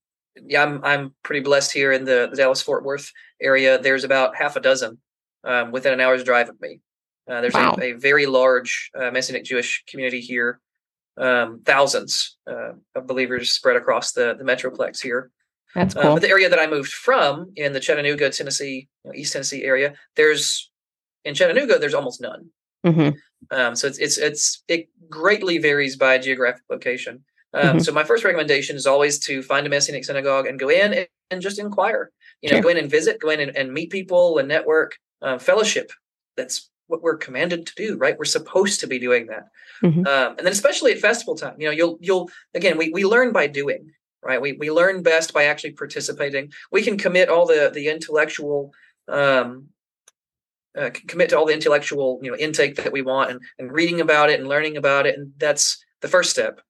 yeah, 0.46 0.64
I'm 0.64 0.84
I'm 0.84 1.16
pretty 1.24 1.42
blessed 1.42 1.74
here 1.74 1.92
in 1.92 2.06
the, 2.06 2.28
the 2.30 2.38
Dallas 2.38 2.62
Fort 2.62 2.84
Worth 2.84 3.12
area. 3.42 3.80
There's 3.80 4.04
about 4.04 4.36
half 4.36 4.56
a 4.56 4.60
dozen 4.60 5.00
um, 5.44 5.72
within 5.72 5.94
an 5.94 6.00
hour's 6.00 6.24
drive 6.24 6.50
of 6.50 6.62
me. 6.62 6.80
Uh, 7.28 7.42
there's 7.42 7.54
wow. 7.54 7.76
a, 7.80 7.84
a, 7.84 7.92
very 7.94 8.26
large 8.26 8.92
uh, 9.00 9.10
Messianic 9.12 9.46
Jewish 9.46 9.84
community 9.88 10.20
here 10.20 10.60
um, 11.18 11.62
thousands 11.66 12.38
uh, 12.50 12.74
of 12.96 13.08
believers 13.08 13.52
spread 13.52 13.76
across 13.76 14.14
the, 14.14 14.36
the 14.38 14.44
metroplex 14.44 15.02
here. 15.02 15.32
That's 15.76 15.94
cool. 15.94 16.04
Uh, 16.04 16.14
but 16.16 16.22
the 16.22 16.30
area 16.30 16.50
that 16.50 16.60
I 16.60 16.68
moved 16.68 16.92
from 16.92 17.52
in 17.56 17.74
the 17.74 17.80
Chattanooga, 17.80 18.30
Tennessee, 18.30 18.90
you 19.04 19.10
know, 19.10 19.16
East 19.16 19.34
Tennessee 19.34 19.64
area, 19.64 19.94
there's 20.16 20.70
in 21.24 21.34
Chattanooga, 21.34 21.78
there's 21.78 21.94
almost 21.94 22.22
none. 22.22 22.50
Mm-hmm. 22.86 23.16
Um, 23.52 23.76
so 23.76 23.88
it's 23.88 24.00
it's 24.00 24.18
it's 24.18 24.64
it 24.68 24.90
greatly 25.10 25.58
varies 25.58 25.96
by 25.96 26.18
geographic 26.18 26.64
location. 26.70 27.24
Um, 27.54 27.64
mm-hmm. 27.64 27.80
So 27.80 27.92
my 27.92 28.04
first 28.04 28.24
recommendation 28.24 28.76
is 28.76 28.88
always 28.88 29.20
to 29.20 29.42
find 29.44 29.66
a 29.68 29.70
Messianic 29.70 30.06
synagogue 30.06 30.48
and 30.48 30.60
go 30.60 30.70
in 30.70 30.94
and, 30.94 31.08
and 31.30 31.42
just 31.42 31.60
inquire. 31.60 32.12
You 32.42 32.50
know, 32.50 32.56
sure. 32.56 32.64
go 32.64 32.70
in 32.70 32.78
and 32.78 32.90
visit, 32.90 33.22
go 33.22 33.30
in 33.30 33.40
and, 33.40 33.56
and 33.56 33.74
meet 33.74 33.92
people 33.92 34.40
and 34.40 34.48
network, 34.48 34.98
uh, 35.22 35.38
fellowship. 35.38 35.92
That's 36.38 36.71
what 36.92 37.02
we're 37.02 37.18
commanded 37.18 37.66
to 37.66 37.76
do, 37.76 37.98
right? 37.98 38.18
We're 38.18 38.26
supposed 38.26 38.80
to 38.82 38.88
be 38.88 39.00
doing 39.00 39.28
that. 39.28 39.48
Mm-hmm. 39.82 40.06
Um, 40.06 40.36
and 40.38 40.46
then 40.46 40.52
especially 40.52 40.92
at 40.92 41.00
festival 41.00 41.36
time, 41.36 41.56
you 41.60 41.68
know, 41.68 41.72
you'll 41.72 41.98
you'll 42.02 42.30
again 42.54 42.78
we 42.78 42.90
we 42.90 43.06
learn 43.06 43.32
by 43.32 43.48
doing, 43.48 43.92
right? 44.22 44.42
We 44.42 44.54
we 44.54 44.70
learn 44.70 45.02
best 45.02 45.34
by 45.34 45.46
actually 45.46 45.72
participating. 45.72 46.52
We 46.72 46.84
can 46.84 46.98
commit 46.98 47.30
all 47.30 47.48
the 47.48 47.72
the 47.74 47.88
intellectual 47.88 48.74
um, 49.08 49.70
uh, 50.78 50.92
commit 51.08 51.30
to 51.30 51.38
all 51.38 51.46
the 51.46 51.54
intellectual 51.54 52.20
you 52.22 52.30
know 52.30 52.38
intake 52.38 52.76
that 52.76 52.92
we 52.92 53.02
want 53.02 53.32
and, 53.32 53.42
and 53.58 53.72
reading 53.72 54.02
about 54.02 54.30
it 54.30 54.40
and 54.40 54.48
learning 54.48 54.78
about 54.78 55.06
it 55.06 55.18
and 55.18 55.34
that's 55.38 55.84
the 56.00 56.08
first 56.08 56.30
step 56.30 56.62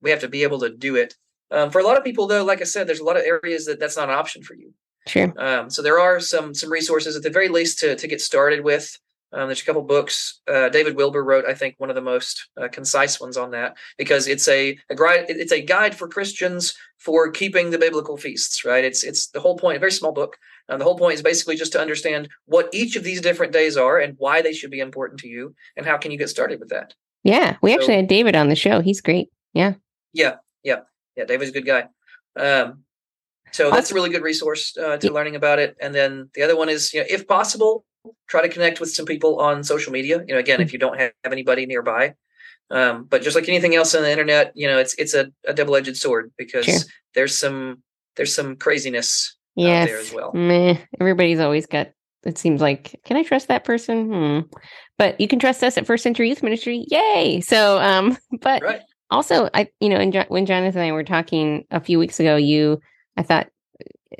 we 0.00 0.08
have 0.08 0.20
to 0.20 0.28
be 0.28 0.44
able 0.44 0.58
to 0.58 0.70
do 0.70 0.96
it 0.96 1.14
um, 1.50 1.68
for 1.70 1.78
a 1.78 1.84
lot 1.84 1.98
of 1.98 2.02
people 2.02 2.26
though 2.26 2.42
like 2.42 2.62
i 2.62 2.64
said 2.64 2.86
there's 2.86 3.00
a 3.00 3.04
lot 3.04 3.18
of 3.18 3.22
areas 3.22 3.66
that 3.66 3.78
that's 3.78 3.98
not 3.98 4.08
an 4.08 4.14
option 4.14 4.42
for 4.42 4.54
you 4.54 4.72
Sure. 5.06 5.32
Um, 5.38 5.70
so 5.70 5.82
there 5.82 5.98
are 5.98 6.20
some 6.20 6.54
some 6.54 6.70
resources 6.70 7.16
at 7.16 7.22
the 7.22 7.30
very 7.30 7.48
least 7.48 7.78
to 7.80 7.96
to 7.96 8.06
get 8.06 8.20
started 8.20 8.62
with. 8.62 8.98
Um, 9.32 9.46
there's 9.46 9.62
a 9.62 9.64
couple 9.64 9.82
books. 9.82 10.40
Uh, 10.48 10.68
David 10.68 10.96
Wilber 10.96 11.22
wrote, 11.22 11.44
I 11.46 11.54
think, 11.54 11.76
one 11.78 11.88
of 11.88 11.94
the 11.94 12.02
most 12.02 12.48
uh, 12.60 12.68
concise 12.68 13.20
ones 13.20 13.36
on 13.36 13.52
that 13.52 13.76
because 13.96 14.26
it's 14.26 14.48
a, 14.48 14.78
a 14.90 14.94
guide. 14.94 15.26
It's 15.28 15.52
a 15.52 15.60
guide 15.62 15.94
for 15.94 16.08
Christians 16.08 16.74
for 16.98 17.30
keeping 17.30 17.70
the 17.70 17.78
biblical 17.78 18.16
feasts. 18.16 18.64
Right. 18.64 18.84
It's 18.84 19.04
it's 19.04 19.28
the 19.28 19.40
whole 19.40 19.56
point. 19.56 19.76
A 19.76 19.80
very 19.80 19.92
small 19.92 20.12
book. 20.12 20.36
Um, 20.68 20.78
the 20.78 20.84
whole 20.84 20.98
point 20.98 21.14
is 21.14 21.22
basically 21.22 21.56
just 21.56 21.72
to 21.72 21.80
understand 21.80 22.28
what 22.46 22.68
each 22.72 22.96
of 22.96 23.04
these 23.04 23.20
different 23.20 23.52
days 23.52 23.76
are 23.76 23.98
and 23.98 24.14
why 24.18 24.42
they 24.42 24.52
should 24.52 24.70
be 24.70 24.80
important 24.80 25.20
to 25.20 25.28
you, 25.28 25.54
and 25.76 25.86
how 25.86 25.96
can 25.96 26.10
you 26.10 26.18
get 26.18 26.28
started 26.28 26.60
with 26.60 26.70
that. 26.70 26.94
Yeah, 27.22 27.56
we 27.62 27.74
actually 27.74 27.96
had 27.96 28.08
David 28.08 28.34
on 28.34 28.48
the 28.48 28.56
show. 28.56 28.80
He's 28.80 29.00
great. 29.00 29.28
Yeah. 29.52 29.74
Yeah. 30.12 30.36
Yeah. 30.64 30.80
Yeah. 31.16 31.24
David's 31.24 31.50
a 31.50 31.54
good 31.54 31.66
guy. 31.66 31.88
Um, 32.36 32.84
so 33.52 33.70
that's 33.70 33.90
a 33.90 33.94
really 33.94 34.10
good 34.10 34.22
resource 34.22 34.76
uh, 34.76 34.96
to 34.98 35.12
learning 35.12 35.36
about 35.36 35.58
it. 35.58 35.76
And 35.80 35.94
then 35.94 36.30
the 36.34 36.42
other 36.42 36.56
one 36.56 36.68
is, 36.68 36.94
you 36.94 37.00
know, 37.00 37.06
if 37.10 37.26
possible, 37.26 37.84
try 38.28 38.42
to 38.42 38.48
connect 38.48 38.80
with 38.80 38.90
some 38.90 39.06
people 39.06 39.40
on 39.40 39.64
social 39.64 39.92
media. 39.92 40.24
You 40.26 40.34
know, 40.34 40.38
again, 40.38 40.60
if 40.60 40.72
you 40.72 40.78
don't 40.78 40.98
have 40.98 41.12
anybody 41.24 41.66
nearby, 41.66 42.14
um, 42.70 43.04
but 43.04 43.22
just 43.22 43.36
like 43.36 43.48
anything 43.48 43.74
else 43.74 43.94
on 43.94 44.02
the 44.02 44.10
internet, 44.10 44.52
you 44.54 44.68
know, 44.68 44.78
it's 44.78 44.94
it's 44.94 45.14
a, 45.14 45.30
a 45.46 45.52
double 45.52 45.76
edged 45.76 45.96
sword 45.96 46.32
because 46.36 46.64
sure. 46.64 46.78
there's 47.14 47.36
some 47.36 47.82
there's 48.16 48.34
some 48.34 48.56
craziness 48.56 49.36
yes. 49.56 49.82
out 49.82 49.88
there 49.88 50.00
as 50.00 50.12
well. 50.12 50.32
Meh. 50.32 50.76
Everybody's 51.00 51.40
always 51.40 51.66
got. 51.66 51.90
It 52.24 52.36
seems 52.36 52.60
like, 52.60 53.00
can 53.06 53.16
I 53.16 53.22
trust 53.22 53.48
that 53.48 53.64
person? 53.64 54.12
Hmm. 54.12 54.40
But 54.98 55.18
you 55.18 55.26
can 55.26 55.38
trust 55.38 55.64
us 55.64 55.78
at 55.78 55.86
First 55.86 56.02
Century 56.02 56.28
Youth 56.28 56.42
Ministry. 56.42 56.84
Yay! 56.90 57.40
So, 57.40 57.78
um, 57.78 58.18
but 58.42 58.62
right. 58.62 58.82
also, 59.10 59.48
I, 59.54 59.68
you 59.80 59.88
know, 59.88 60.10
jo- 60.10 60.26
when 60.28 60.44
Jonathan 60.44 60.82
and 60.82 60.90
I 60.90 60.92
were 60.92 61.04
talking 61.04 61.64
a 61.70 61.80
few 61.80 61.98
weeks 61.98 62.20
ago, 62.20 62.36
you, 62.36 62.80
I 63.16 63.22
thought 63.22 63.48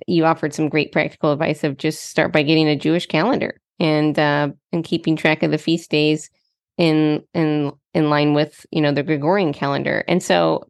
you 0.06 0.24
offered 0.24 0.54
some 0.54 0.70
great 0.70 0.92
practical 0.92 1.32
advice 1.32 1.62
of 1.62 1.76
just 1.76 2.06
start 2.06 2.32
by 2.32 2.42
getting 2.42 2.68
a 2.68 2.76
Jewish 2.76 3.06
calendar 3.06 3.60
and 3.80 4.18
uh, 4.18 4.50
and 4.72 4.84
keeping 4.84 5.16
track 5.16 5.42
of 5.42 5.50
the 5.50 5.58
feast 5.58 5.90
days 5.90 6.30
in 6.76 7.24
in 7.34 7.72
in 7.94 8.10
line 8.10 8.34
with 8.34 8.64
you 8.70 8.80
know 8.80 8.92
the 8.92 9.02
Gregorian 9.02 9.52
calendar. 9.52 10.04
And 10.06 10.22
so, 10.22 10.68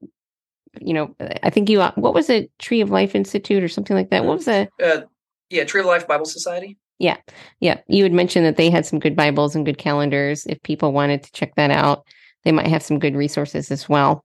you 0.80 0.94
know, 0.94 1.14
I 1.42 1.50
think 1.50 1.68
you 1.68 1.80
what 1.80 2.14
was 2.14 2.30
it, 2.30 2.50
Tree 2.58 2.80
of 2.80 2.90
Life 2.90 3.14
Institute 3.14 3.62
or 3.62 3.68
something 3.68 3.96
like 3.96 4.10
that. 4.10 4.24
What 4.24 4.38
was 4.38 4.48
it? 4.48 4.70
Uh, 4.82 5.02
yeah, 5.50 5.64
Tree 5.64 5.80
of 5.80 5.86
Life 5.86 6.06
Bible 6.06 6.24
Society. 6.24 6.78
Yeah, 6.98 7.16
yeah. 7.60 7.80
You 7.88 8.02
had 8.02 8.12
mentioned 8.12 8.46
that 8.46 8.56
they 8.56 8.70
had 8.70 8.86
some 8.86 8.98
good 8.98 9.16
Bibles 9.16 9.56
and 9.56 9.66
good 9.66 9.78
calendars. 9.78 10.46
If 10.46 10.62
people 10.62 10.92
wanted 10.92 11.22
to 11.22 11.32
check 11.32 11.54
that 11.56 11.70
out, 11.70 12.06
they 12.44 12.52
might 12.52 12.68
have 12.68 12.82
some 12.82 12.98
good 12.98 13.16
resources 13.16 13.70
as 13.70 13.88
well. 13.88 14.24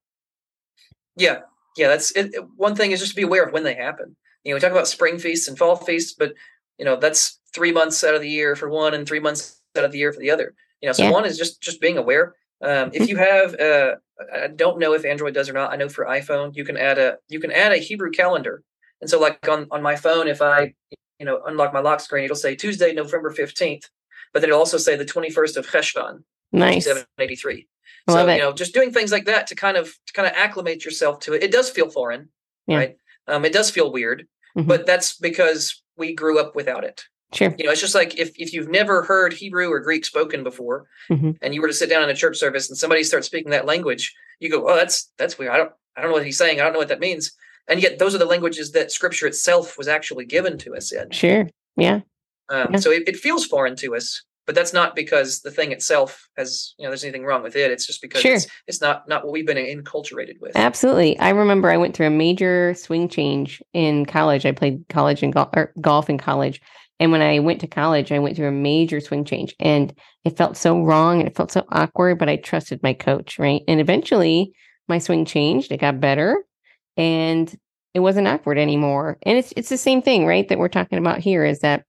Yeah, 1.15 1.39
yeah. 1.77 1.87
That's 1.87 2.11
it, 2.11 2.35
one 2.57 2.75
thing 2.75 2.91
is 2.91 2.99
just 2.99 3.13
to 3.13 3.15
be 3.15 3.23
aware 3.23 3.43
of 3.43 3.53
when 3.53 3.63
they 3.63 3.75
happen. 3.75 4.15
You 4.43 4.51
know, 4.51 4.57
we 4.57 4.59
talk 4.59 4.71
about 4.71 4.87
spring 4.87 5.17
feasts 5.17 5.47
and 5.47 5.57
fall 5.57 5.75
feasts, 5.75 6.13
but 6.13 6.33
you 6.77 6.85
know 6.85 6.95
that's 6.95 7.39
three 7.53 7.71
months 7.71 8.03
out 8.03 8.15
of 8.15 8.21
the 8.21 8.29
year 8.29 8.55
for 8.55 8.69
one 8.69 8.93
and 8.93 9.07
three 9.07 9.19
months 9.19 9.61
out 9.77 9.85
of 9.85 9.91
the 9.91 9.97
year 9.97 10.11
for 10.11 10.19
the 10.19 10.31
other. 10.31 10.53
You 10.81 10.89
know, 10.89 10.93
so 10.93 11.03
yeah. 11.03 11.11
one 11.11 11.25
is 11.25 11.37
just 11.37 11.61
just 11.61 11.81
being 11.81 11.97
aware. 11.97 12.35
Um, 12.61 12.91
if 12.93 13.09
you 13.09 13.17
have, 13.17 13.53
uh, 13.59 13.95
I 14.33 14.47
don't 14.47 14.79
know 14.79 14.93
if 14.93 15.05
Android 15.05 15.33
does 15.33 15.49
or 15.49 15.53
not. 15.53 15.71
I 15.71 15.75
know 15.75 15.89
for 15.89 16.05
iPhone 16.05 16.55
you 16.55 16.65
can 16.65 16.77
add 16.77 16.97
a 16.97 17.17
you 17.27 17.39
can 17.39 17.51
add 17.51 17.71
a 17.71 17.77
Hebrew 17.77 18.11
calendar, 18.11 18.63
and 19.01 19.09
so 19.09 19.19
like 19.19 19.47
on 19.47 19.67
on 19.71 19.81
my 19.81 19.95
phone, 19.95 20.27
if 20.27 20.41
I 20.41 20.73
you 21.19 21.25
know 21.25 21.41
unlock 21.45 21.73
my 21.73 21.79
lock 21.79 21.99
screen, 21.99 22.25
it'll 22.25 22.35
say 22.35 22.55
Tuesday, 22.55 22.93
November 22.93 23.31
fifteenth, 23.31 23.89
but 24.33 24.41
then 24.41 24.49
it'll 24.49 24.59
also 24.59 24.77
say 24.77 24.95
the 24.95 25.05
twenty 25.05 25.29
first 25.29 25.57
of 25.57 25.67
Cheshvan, 25.67 26.23
nice 26.51 26.85
seven 26.85 27.03
eighty 27.19 27.35
three. 27.35 27.67
So 28.09 28.27
it. 28.27 28.35
you 28.35 28.41
know, 28.41 28.53
just 28.53 28.73
doing 28.73 28.91
things 28.91 29.11
like 29.11 29.25
that 29.25 29.47
to 29.47 29.55
kind 29.55 29.77
of 29.77 29.87
to 30.07 30.13
kind 30.13 30.27
of 30.27 30.33
acclimate 30.35 30.85
yourself 30.85 31.19
to 31.21 31.33
it. 31.33 31.43
It 31.43 31.51
does 31.51 31.69
feel 31.69 31.89
foreign, 31.89 32.29
yeah. 32.67 32.77
right? 32.77 32.97
Um, 33.27 33.45
it 33.45 33.53
does 33.53 33.71
feel 33.71 33.91
weird, 33.91 34.27
mm-hmm. 34.57 34.67
but 34.67 34.85
that's 34.85 35.17
because 35.17 35.81
we 35.97 36.13
grew 36.13 36.39
up 36.39 36.55
without 36.55 36.83
it. 36.83 37.03
Sure. 37.33 37.53
You 37.57 37.65
know, 37.65 37.71
it's 37.71 37.81
just 37.81 37.95
like 37.95 38.17
if, 38.17 38.31
if 38.37 38.53
you've 38.53 38.69
never 38.69 39.03
heard 39.03 39.33
Hebrew 39.33 39.69
or 39.69 39.79
Greek 39.79 40.05
spoken 40.05 40.43
before, 40.43 40.87
mm-hmm. 41.09 41.31
and 41.41 41.53
you 41.53 41.61
were 41.61 41.67
to 41.67 41.73
sit 41.73 41.89
down 41.89 42.03
in 42.03 42.09
a 42.09 42.15
church 42.15 42.37
service 42.37 42.69
and 42.69 42.77
somebody 42.77 43.03
starts 43.03 43.27
speaking 43.27 43.51
that 43.51 43.65
language, 43.65 44.13
you 44.39 44.49
go, 44.49 44.69
"Oh, 44.69 44.75
that's 44.75 45.11
that's 45.17 45.37
weird. 45.37 45.51
I 45.51 45.57
don't 45.57 45.71
I 45.97 46.01
don't 46.01 46.11
know 46.11 46.15
what 46.15 46.25
he's 46.25 46.37
saying. 46.37 46.59
I 46.59 46.63
don't 46.63 46.73
know 46.73 46.79
what 46.79 46.89
that 46.89 46.99
means." 46.99 47.31
And 47.67 47.81
yet, 47.81 47.99
those 47.99 48.13
are 48.13 48.19
the 48.19 48.25
languages 48.25 48.71
that 48.71 48.91
Scripture 48.91 49.27
itself 49.27 49.77
was 49.77 49.87
actually 49.87 50.25
given 50.25 50.57
to 50.59 50.75
us 50.75 50.91
in. 50.91 51.09
Sure. 51.11 51.49
Yeah. 51.75 52.01
Um, 52.49 52.67
yeah. 52.71 52.77
So 52.77 52.91
it, 52.91 53.07
it, 53.07 53.17
feels 53.17 53.45
foreign 53.45 53.75
to 53.77 53.95
us, 53.95 54.23
but 54.45 54.55
that's 54.55 54.73
not 54.73 54.95
because 54.95 55.41
the 55.41 55.51
thing 55.51 55.71
itself 55.71 56.27
has 56.37 56.73
you 56.77 56.83
know 56.83 56.89
there's 56.89 57.03
anything 57.03 57.25
wrong 57.25 57.43
with 57.43 57.55
it. 57.55 57.71
It's 57.71 57.87
just 57.87 58.01
because 58.01 58.21
sure. 58.21 58.35
it's, 58.35 58.47
it's 58.67 58.81
not 58.81 59.07
not 59.07 59.23
what 59.23 59.33
we've 59.33 59.47
been 59.47 59.57
enculturated 59.57 60.39
with. 60.39 60.55
Absolutely. 60.55 61.17
I 61.19 61.29
remember 61.29 61.69
I 61.69 61.77
went 61.77 61.95
through 61.95 62.07
a 62.07 62.11
major 62.11 62.73
swing 62.75 63.09
change 63.09 63.61
in 63.73 64.05
college. 64.05 64.45
I 64.45 64.51
played 64.51 64.85
college 64.89 65.23
and 65.23 65.33
go- 65.33 65.49
er, 65.55 65.73
golf 65.81 66.09
in 66.09 66.17
college 66.17 66.61
and 66.99 67.11
when 67.11 67.21
I 67.21 67.39
went 67.39 67.59
to 67.61 67.67
college, 67.67 68.11
I 68.11 68.19
went 68.19 68.37
through 68.37 68.47
a 68.47 68.53
major 68.53 69.01
swing 69.01 69.25
change 69.25 69.53
and 69.59 69.93
it 70.23 70.37
felt 70.37 70.55
so 70.55 70.81
wrong 70.81 71.19
and 71.19 71.27
it 71.27 71.35
felt 71.35 71.51
so 71.51 71.65
awkward, 71.69 72.17
but 72.17 72.29
I 72.29 72.37
trusted 72.37 72.81
my 72.83 72.93
coach, 72.93 73.37
right? 73.37 73.61
And 73.67 73.81
eventually 73.81 74.53
my 74.87 74.99
swing 74.99 75.25
changed, 75.25 75.71
it 75.71 75.81
got 75.81 75.99
better 75.99 76.43
and 76.95 77.53
it 77.93 77.99
wasn't 77.99 78.27
awkward 78.27 78.57
anymore. 78.57 79.17
And 79.23 79.37
it's 79.37 79.53
it's 79.57 79.69
the 79.69 79.77
same 79.77 80.01
thing, 80.01 80.25
right? 80.25 80.47
That 80.47 80.57
we're 80.57 80.69
talking 80.69 80.97
about 80.97 81.19
here 81.19 81.43
is 81.43 81.59
that 81.59 81.83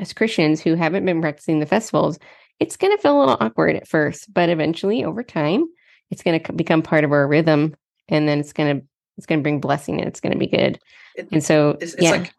as 0.00 0.12
Christians 0.12 0.60
who 0.60 0.74
haven't 0.74 1.04
been 1.04 1.20
practicing 1.20 1.60
the 1.60 1.66
festivals, 1.66 2.18
it's 2.58 2.76
going 2.76 2.96
to 2.96 3.02
feel 3.02 3.18
a 3.18 3.20
little 3.20 3.36
awkward 3.40 3.76
at 3.76 3.88
first, 3.88 4.32
but 4.32 4.48
eventually 4.48 5.04
over 5.04 5.22
time, 5.22 5.66
it's 6.10 6.22
going 6.22 6.40
to 6.40 6.52
become 6.52 6.82
part 6.82 7.04
of 7.04 7.12
our 7.12 7.26
rhythm 7.26 7.76
and 8.08 8.28
then 8.28 8.40
it's 8.40 8.52
going 8.52 8.80
to 8.80 8.86
it's 9.16 9.26
going 9.26 9.38
to 9.38 9.42
bring 9.42 9.60
blessing 9.60 9.98
and 9.98 10.08
it's 10.08 10.20
going 10.20 10.32
to 10.32 10.38
be 10.38 10.46
good. 10.46 10.80
It, 11.14 11.28
and 11.30 11.44
so 11.44 11.76
it's, 11.80 11.94
it's 11.94 12.02
yeah. 12.02 12.12
like 12.12 12.34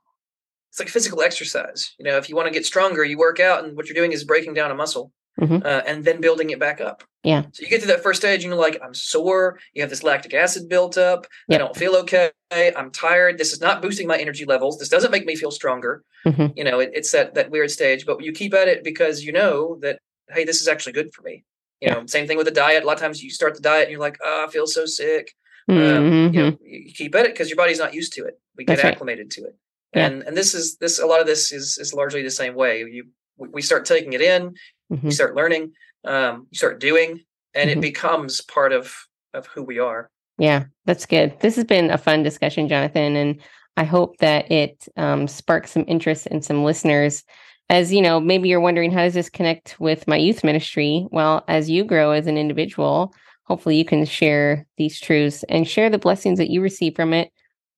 it's 0.70 0.80
like 0.80 0.90
physical 0.90 1.22
exercise. 1.22 1.94
You 2.00 2.06
know, 2.06 2.18
if 2.18 2.30
you 2.30 2.36
want 2.36 2.48
to 2.48 2.54
get 2.54 2.66
stronger, 2.66 3.04
you 3.04 3.18
work 3.18 3.40
out, 3.40 3.64
and 3.64 3.76
what 3.76 3.88
you're 3.88 3.96
doing 3.96 4.14
is 4.14 4.24
breaking 4.24 4.54
down 4.54 4.72
a 4.72 4.76
muscle 4.76 5.12
mm-hmm. 5.40 5.66
uh, 5.66 5.82
and 5.86 6.04
then 6.04 6.22
building 6.22 6.50
it 6.50 6.60
back 6.60 6.82
up. 6.82 7.04
Yeah. 7.24 7.44
So 7.52 7.64
you 7.64 7.70
get 7.70 7.82
to 7.82 7.88
that 7.88 8.02
first 8.02 8.22
stage, 8.22 8.44
and 8.44 8.52
you're 8.52 8.62
like, 8.62 8.80
I'm 8.84 8.94
sore. 8.94 9.60
You 9.74 9.82
have 9.82 9.90
this 9.90 10.04
lactic 10.04 10.34
acid 10.34 10.68
built 10.68 10.98
up. 10.98 11.28
Yep. 11.48 11.56
I 11.56 11.64
don't 11.64 11.76
feel 11.76 11.96
okay. 11.98 12.32
I'm 12.52 12.92
tired. 12.92 13.38
This 13.38 13.54
is 13.54 13.62
not 13.62 13.82
boosting 13.82 14.08
my 14.08 14.18
energy 14.18 14.46
levels. 14.46 14.80
This 14.80 14.90
doesn't 14.90 15.12
make 15.12 15.26
me 15.26 15.36
feel 15.36 15.52
stronger. 15.52 16.04
Mm-hmm. 16.26 16.58
You 16.58 16.64
know, 16.64 16.80
it, 16.80 16.92
it's 16.94 17.12
that 17.12 17.36
that 17.36 17.52
weird 17.52 17.72
stage, 17.72 18.06
but 18.06 18.24
you 18.24 18.32
keep 18.32 18.54
at 18.54 18.68
it 18.68 18.84
because 18.84 19.24
you 19.24 19.32
know 19.32 19.78
that 19.82 20.00
hey, 20.30 20.46
this 20.46 20.62
is 20.62 20.68
actually 20.68 20.94
good 20.94 21.14
for 21.14 21.22
me. 21.22 21.44
You 21.80 21.88
yeah. 21.88 21.94
know, 21.96 22.06
same 22.06 22.28
thing 22.28 22.38
with 22.38 22.46
the 22.46 22.52
diet. 22.52 22.84
A 22.84 22.88
lot 22.88 22.94
of 22.94 23.02
times 23.02 23.24
you 23.24 23.30
start 23.30 23.56
the 23.56 23.62
diet 23.62 23.84
and 23.84 23.92
you're 23.92 24.00
like, 24.00 24.18
oh, 24.24 24.46
I 24.48 24.52
feel 24.52 24.68
so 24.68 24.86
sick. 24.86 25.34
Mm-hmm. 25.70 25.98
Um, 25.98 26.34
you 26.34 26.44
know, 26.44 26.52
mm-hmm. 26.52 26.64
you 26.66 26.94
keep 26.94 27.14
at 27.16 27.26
it 27.26 27.34
because 27.34 27.50
your 27.50 27.58
body's 27.58 27.80
not 27.80 27.94
used 27.94 28.14
to 28.14 28.26
it. 28.26 28.40
We 28.58 28.66
get 28.66 28.78
That's 28.78 28.86
acclimated 28.86 29.26
right. 29.26 29.32
to 29.32 29.42
it 29.44 29.56
yeah. 29.94 30.08
and 30.08 30.24
and 30.24 30.38
this 30.38 30.54
is 30.54 30.78
this 30.78 31.00
a 31.00 31.06
lot 31.06 31.22
of 31.22 31.28
this 31.28 31.52
is 31.52 31.78
is 31.78 31.94
largely 31.94 32.22
the 32.22 32.32
same 32.32 32.56
way 32.56 32.80
you 32.80 33.06
we 33.38 33.62
start 33.62 33.86
taking 33.86 34.14
it 34.14 34.22
in 34.22 34.54
mm-hmm. 34.92 35.06
you 35.06 35.12
start 35.12 35.36
learning 35.36 35.72
um 36.06 36.48
you 36.50 36.58
start 36.58 36.80
doing 36.80 37.22
and 37.54 37.70
mm-hmm. 37.70 37.80
it 37.80 37.82
becomes 37.82 38.42
part 38.42 38.72
of 38.72 39.08
of 39.34 39.46
who 39.48 39.64
we 39.64 39.80
are 39.80 40.10
yeah 40.38 40.66
that's 40.86 41.06
good 41.06 41.38
this 41.40 41.56
has 41.56 41.66
been 41.66 41.92
a 41.92 41.98
fun 41.98 42.24
discussion 42.24 42.68
jonathan 42.68 43.16
and 43.16 43.42
i 43.78 43.84
hope 43.84 44.18
that 44.18 44.50
it 44.52 44.88
um, 44.98 45.28
sparks 45.28 45.72
some 45.72 45.86
interest 45.88 46.28
in 46.28 46.42
some 46.42 46.64
listeners 46.64 47.24
as 47.70 47.94
you 47.94 48.02
know 48.02 48.20
maybe 48.20 48.50
you're 48.50 48.60
wondering 48.60 48.92
how 48.92 49.04
does 49.04 49.14
this 49.14 49.30
connect 49.30 49.80
with 49.80 50.08
my 50.08 50.18
youth 50.18 50.44
ministry 50.44 51.08
well 51.12 51.44
as 51.48 51.70
you 51.70 51.84
grow 51.84 52.12
as 52.12 52.28
an 52.28 52.38
individual 52.38 53.14
hopefully 53.44 53.76
you 53.76 53.86
can 53.86 54.06
share 54.06 54.66
these 54.78 55.00
truths 55.00 55.44
and 55.50 55.68
share 55.68 55.90
the 55.90 55.98
blessings 55.98 56.38
that 56.38 56.50
you 56.50 56.62
receive 56.62 56.96
from 56.96 57.14
it 57.14 57.32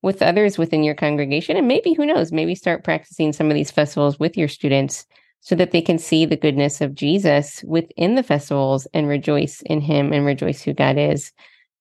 with 0.04 0.20
others 0.20 0.58
within 0.58 0.84
your 0.84 0.94
congregation. 0.94 1.56
And 1.56 1.66
maybe, 1.66 1.94
who 1.94 2.04
knows, 2.04 2.30
maybe 2.30 2.54
start 2.54 2.84
practicing 2.84 3.32
some 3.32 3.48
of 3.48 3.54
these 3.54 3.70
festivals 3.70 4.20
with 4.20 4.36
your 4.36 4.48
students 4.48 5.06
so 5.44 5.54
that 5.54 5.72
they 5.72 5.82
can 5.82 5.98
see 5.98 6.24
the 6.24 6.38
goodness 6.38 6.80
of 6.80 6.94
Jesus 6.94 7.62
within 7.64 8.14
the 8.14 8.22
festivals 8.22 8.86
and 8.94 9.06
rejoice 9.06 9.62
in 9.66 9.82
Him 9.82 10.10
and 10.12 10.24
rejoice 10.24 10.62
who 10.62 10.72
God 10.72 10.96
is 10.96 11.32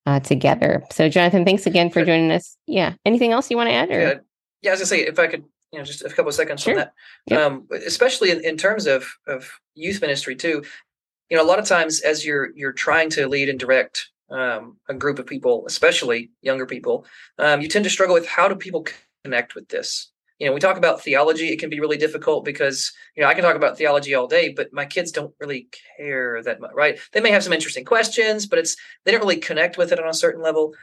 uh, 0.06 0.19
together. 0.19 0.84
So, 0.91 1.08
Jonathan, 1.08 1.45
thanks 1.45 1.65
again 1.65 1.89
for 1.89 2.04
joining 2.04 2.30
us. 2.30 2.58
Yeah. 2.67 2.95
Anything 3.06 3.32
else 3.32 3.49
you 3.49 3.56
want 3.56 3.69
to 3.69 3.73
add? 3.73 3.89
Or? 3.89 3.99
Yeah, 3.99 4.13
yeah 4.62 4.71
I 4.71 4.73
was 4.73 4.80
going 4.80 4.80
to 4.80 4.86
say, 4.86 4.99
if 5.08 5.17
I 5.17 5.28
could, 5.28 5.45
you 5.71 5.80
know, 5.80 5.86
just 5.86 6.04
a 6.04 6.10
couple 6.10 6.28
of 6.28 6.36
seconds 6.36 6.62
sure. 6.62 6.73
on 6.73 6.80
that, 6.80 6.93
yep. 7.28 7.39
um, 7.39 7.67
especially 7.86 8.32
in, 8.32 8.43
in 8.43 8.58
terms 8.58 8.86
of, 8.86 9.15
of 9.28 9.49
youth 9.76 10.02
ministry 10.02 10.36
too. 10.36 10.62
You 11.30 11.38
know, 11.38 11.43
a 11.43 11.47
lot 11.47 11.58
of 11.58 11.65
times 11.65 12.02
as 12.02 12.26
you're 12.26 12.52
you're 12.56 12.73
trying 12.73 13.10
to 13.12 13.28
lead 13.30 13.47
and 13.47 13.58
direct 13.58 14.10
um, 14.30 14.76
a 14.89 14.93
group 14.93 15.19
of 15.19 15.26
people, 15.26 15.63
especially 15.65 16.32
younger 16.41 16.65
people, 16.65 17.06
um, 17.39 17.62
you 17.62 17.69
tend 17.69 17.86
to 17.86 17.89
struggle 17.89 18.13
with 18.13 18.28
how 18.28 18.49
do 18.49 18.56
people 18.56 18.86
connect 19.23 19.56
with 19.56 19.69
this. 19.69 20.12
You 20.39 20.47
know, 20.47 20.53
we 20.53 20.59
talk 20.59 20.77
about 20.77 21.01
theology; 21.01 21.49
it 21.49 21.59
can 21.59 21.69
be 21.69 21.79
really 21.79 21.97
difficult 21.97 22.43
because 22.43 22.91
you 23.15 23.23
know 23.23 23.29
I 23.29 23.33
can 23.33 23.43
talk 23.43 23.55
about 23.55 23.77
theology 23.77 24.15
all 24.15 24.27
day, 24.27 24.53
but 24.55 24.73
my 24.73 24.85
kids 24.85 25.11
don't 25.11 25.33
really 25.39 25.67
care 25.97 26.41
that 26.43 26.59
much, 26.59 26.71
right? 26.73 26.99
They 27.11 27.21
may 27.21 27.31
have 27.31 27.43
some 27.43 27.53
interesting 27.53 27.85
questions, 27.85 28.45
but 28.45 28.59
it's 28.59 28.75
they 29.05 29.11
don't 29.11 29.21
really 29.21 29.37
connect 29.37 29.77
with 29.77 29.91
it 29.91 29.99
on 29.99 30.09
a 30.09 30.13
certain 30.13 30.41
level. 30.41 30.73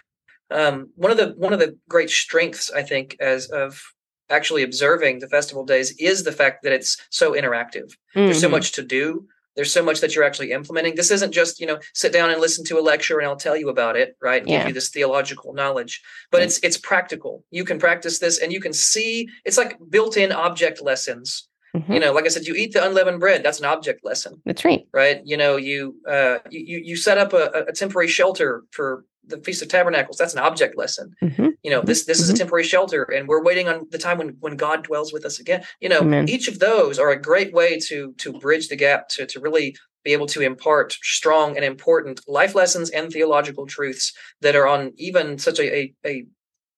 Um, 0.51 0.91
one 0.97 1.11
of 1.11 1.17
the 1.17 1.35
one 1.37 1.53
of 1.53 1.59
the 1.59 1.77
great 1.89 2.11
strengths 2.11 2.71
I 2.71 2.83
think 2.83 3.17
as 3.21 3.47
of 3.47 3.83
actually 4.29 4.63
observing 4.63 5.19
the 5.19 5.29
festival 5.29 5.65
days 5.65 5.95
is 5.99 6.23
the 6.23 6.33
fact 6.33 6.63
that 6.63 6.73
it's 6.73 6.97
so 7.11 7.33
interactive. 7.33 7.91
Mm-hmm. 8.15 8.27
There's 8.27 8.41
so 8.41 8.47
mm-hmm. 8.47 8.53
much 8.53 8.73
to 8.73 8.83
do 8.83 9.27
there's 9.57 9.73
so 9.73 9.83
much 9.83 10.01
that 10.01 10.15
you're 10.15 10.25
actually 10.25 10.53
implementing. 10.53 10.95
This 10.95 11.11
isn't 11.11 11.33
just, 11.33 11.61
you 11.61 11.67
know, 11.67 11.79
sit 11.95 12.13
down 12.13 12.31
and 12.31 12.41
listen 12.41 12.65
to 12.67 12.79
a 12.79 12.81
lecture 12.81 13.19
and 13.19 13.27
I'll 13.27 13.37
tell 13.37 13.57
you 13.57 13.69
about 13.69 13.97
it, 13.97 14.17
right? 14.23 14.47
Yeah. 14.47 14.59
Give 14.59 14.69
you 14.69 14.75
this 14.75 14.91
theological 14.91 15.53
knowledge. 15.53 16.01
But 16.31 16.43
it's 16.43 16.59
it's 16.63 16.77
practical. 16.77 17.45
You 17.51 17.65
can 17.65 17.79
practice 17.79 18.19
this 18.19 18.39
and 18.39 18.53
you 18.53 18.61
can 18.61 18.73
see 18.73 19.29
it's 19.45 19.59
like 19.59 19.79
built-in 19.91 20.33
object 20.33 20.81
lessons. 20.81 21.49
Mhm. 21.75 21.95
You 21.95 22.01
know, 22.01 22.13
like 22.13 22.25
I 22.25 22.29
said, 22.29 22.47
you 22.47 22.55
eat 22.55 22.73
the 22.73 22.85
unleavened 22.85 23.21
bread. 23.21 23.43
That's 23.43 23.61
an 23.61 23.67
object 23.67 24.05
lesson, 24.05 24.43
That's 24.45 24.65
right. 24.65 24.87
right? 24.93 25.21
You 25.25 25.37
know, 25.37 25.57
you 25.57 25.97
uh 26.09 26.39
you 26.51 26.79
you, 26.85 26.97
set 26.97 27.19
up 27.19 27.33
a, 27.33 27.65
a 27.69 27.73
temporary 27.73 28.09
shelter 28.09 28.65
for 28.73 29.05
the 29.25 29.39
Feast 29.39 29.63
of 29.63 29.69
Tabernacles. 29.69 30.17
That's 30.17 30.33
an 30.35 30.41
object 30.41 30.77
lesson. 30.77 31.15
hmm 31.21 31.49
You 31.63 31.71
know, 31.71 31.83
this 31.83 32.05
this 32.05 32.21
is 32.21 32.29
a 32.31 32.33
Mhm. 32.33 32.39
temporary 32.39 32.65
shelter, 32.65 33.03
and 33.05 33.29
we're 33.29 33.43
waiting 33.43 33.69
on 33.69 33.87
the 33.91 33.99
time 33.99 34.19
when 34.19 34.31
when 34.41 34.57
God 34.57 34.83
dwells 34.83 35.13
with 35.13 35.25
us 35.25 35.39
again. 35.39 35.63
You 35.81 35.89
know, 35.89 36.01
Amen. 36.01 36.29
each 36.29 36.49
of 36.49 36.59
those 36.59 36.99
are 36.99 37.11
a 37.11 37.21
great 37.21 37.53
way 37.53 37.79
to 37.89 38.13
to 38.19 38.33
bridge 38.33 38.69
the 38.69 38.77
gap 38.77 39.09
to 39.11 39.27
to 39.27 39.41
really 39.41 39.77
be 40.05 40.13
able 40.13 40.27
to 40.27 40.41
impart 40.41 40.99
strong 41.03 41.57
and 41.57 41.65
important 41.65 42.21
life 42.27 42.55
lessons 42.55 42.91
and 42.91 43.13
theological 43.13 43.67
truths 43.67 44.13
that 44.41 44.57
are 44.57 44.67
on 44.67 44.93
even 44.97 45.39
such 45.39 45.61
a 45.61 45.67
a, 45.81 45.95
a 46.07 46.27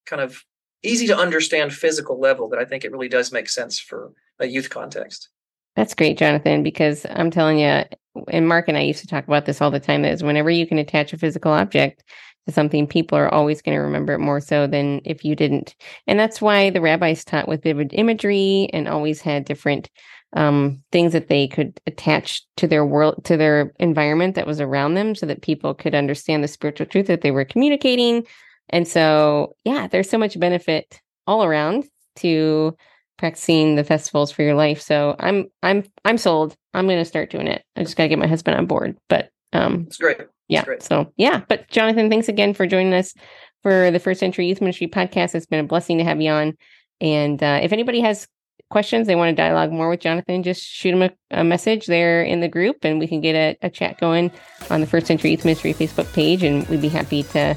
kind 0.05 0.21
of 0.21 0.45
easy 0.83 1.07
to 1.07 1.17
understand 1.17 1.73
physical 1.73 2.19
level 2.21 2.49
that 2.49 2.59
I 2.59 2.65
think 2.65 2.85
it 2.85 2.91
really 2.93 3.09
does 3.09 3.31
make 3.33 3.49
sense 3.49 3.79
for 3.79 4.11
a 4.39 4.47
youth 4.47 4.71
context. 4.71 5.29
That's 5.77 5.95
great, 5.95 6.19
Jonathan, 6.19 6.63
because 6.63 7.07
I'm 7.11 7.31
telling 7.31 7.59
you, 7.59 7.85
and 8.29 8.47
Mark 8.47 8.69
and 8.69 8.77
I 8.77 8.83
used 8.83 9.01
to 9.01 9.07
talk 9.07 9.27
about 9.27 9.47
this 9.47 9.61
all 9.61 9.71
the 9.71 9.81
time, 9.81 10.05
is 10.05 10.23
whenever 10.23 10.51
you 10.51 10.67
can 10.67 10.79
attach 10.79 11.13
a 11.13 11.19
physical 11.19 11.53
object 11.53 12.05
to 12.47 12.53
something, 12.53 12.87
people 12.87 13.17
are 13.17 13.33
always 13.33 13.63
going 13.63 13.77
to 13.77 13.83
remember 13.83 14.13
it 14.13 14.19
more 14.19 14.41
so 14.41 14.67
than 14.67 15.01
if 15.05 15.25
you 15.25 15.35
didn't. 15.35 15.75
And 16.07 16.19
that's 16.19 16.43
why 16.43 16.71
the 16.71 16.81
rabbis 16.81 17.25
taught 17.25 17.49
with 17.49 17.63
vivid 17.63 17.95
imagery 17.95 18.69
and 18.73 18.87
always 18.89 19.23
had 19.23 19.45
different 19.45 19.89
um, 20.35 20.83
things 20.93 21.13
that 21.13 21.29
they 21.29 21.47
could 21.47 21.81
attach 21.87 22.43
to 22.57 22.67
their 22.67 22.85
world, 22.85 23.25
to 23.25 23.37
their 23.37 23.73
environment 23.79 24.35
that 24.35 24.47
was 24.47 24.61
around 24.61 24.95
them 24.95 25.15
so 25.15 25.27
that 25.27 25.43
people 25.43 25.75
could 25.75 25.95
understand 25.95 26.43
the 26.43 26.49
spiritual 26.49 26.87
truth 26.87 27.07
that 27.07 27.21
they 27.21 27.31
were 27.31 27.45
communicating. 27.45 28.27
And 28.71 28.89
so, 28.89 29.57
yeah, 29.65 29.87
there's 29.87 30.11
so 30.11 30.19
much 30.19 30.39
benefit 30.39 31.01
all 31.27 31.45
around 31.45 31.85
to 32.17 32.77
practicing 33.19 33.77
the 33.77 33.85
festivals 33.85 34.31
for 34.33 34.43
your 34.43 34.55
life. 34.55 34.81
So 34.81 35.17
I'm 35.19 35.47
I'm 35.63 35.85
I'm 36.05 36.19
sold. 36.19 36.57
I'm 36.75 36.87
going 36.87 36.99
to 36.99 37.05
start 37.05 37.31
doing 37.31 37.47
it. 37.47 37.65
I 37.77 37.83
just 37.83 37.97
got 37.97 38.05
to 38.05 38.09
get 38.09 38.19
my 38.19 38.27
husband 38.27 38.57
on 38.57 38.67
board. 38.67 38.97
But 39.09 39.31
um 39.53 39.85
It's 39.87 39.99
great. 39.99 40.19
yeah. 40.49 40.65
great. 40.65 40.83
So 40.83 41.13
yeah, 41.17 41.43
but 41.49 41.69
Jonathan, 41.69 42.11
thanks 42.11 42.29
again 42.29 42.55
for 42.55 42.67
joining 42.67 42.95
us 42.95 43.15
for 43.63 43.91
the 43.91 44.01
First 44.01 44.21
Century 44.21 44.47
Youth 44.49 44.61
Ministry 44.61 44.89
podcast. 44.89 45.35
It's 45.35 45.47
been 45.47 45.65
a 45.65 45.69
blessing 45.69 45.99
to 45.99 46.05
have 46.05 46.21
you 46.21 46.31
on. 46.31 46.57
And 47.01 47.43
uh, 47.43 47.61
if 47.63 47.73
anybody 47.73 48.01
has 48.01 48.27
questions, 48.71 49.07
they 49.07 49.15
want 49.15 49.29
to 49.29 49.35
dialogue 49.41 49.71
more 49.71 49.89
with 49.91 50.01
Jonathan, 50.01 50.43
just 50.43 50.63
shoot 50.63 50.95
him 50.95 51.03
a, 51.03 51.11
a 51.31 51.45
message 51.45 51.87
there 51.87 52.23
in 52.23 52.41
the 52.41 52.49
group, 52.49 52.79
and 52.85 52.99
we 52.99 53.07
can 53.07 53.21
get 53.21 53.35
a, 53.35 53.67
a 53.67 53.69
chat 53.71 54.01
going 54.01 54.31
on 54.71 54.81
the 54.81 54.87
First 54.87 55.07
Century 55.07 55.31
Youth 55.31 55.45
Ministry 55.45 55.75
Facebook 55.75 56.11
page, 56.15 56.43
and 56.43 56.67
we'd 56.69 56.81
be 56.81 56.89
happy 56.89 57.23
to 57.25 57.55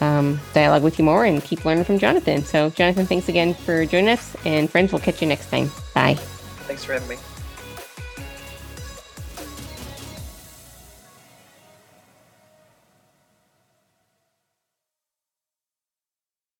um, 0.00 0.40
dialogue 0.54 0.82
with 0.82 0.98
you 0.98 1.04
more 1.04 1.24
and 1.24 1.42
keep 1.42 1.64
learning 1.64 1.84
from 1.84 1.98
Jonathan. 1.98 2.44
So, 2.44 2.70
Jonathan, 2.70 3.06
thanks 3.06 3.28
again 3.28 3.54
for 3.54 3.84
joining 3.84 4.10
us, 4.10 4.36
and 4.44 4.70
friends, 4.70 4.92
we'll 4.92 5.00
catch 5.00 5.20
you 5.20 5.28
next 5.28 5.50
time. 5.50 5.70
Bye. 5.94 6.14
Thanks 6.66 6.84
for 6.84 6.92
having 6.92 7.08
me. 7.08 7.16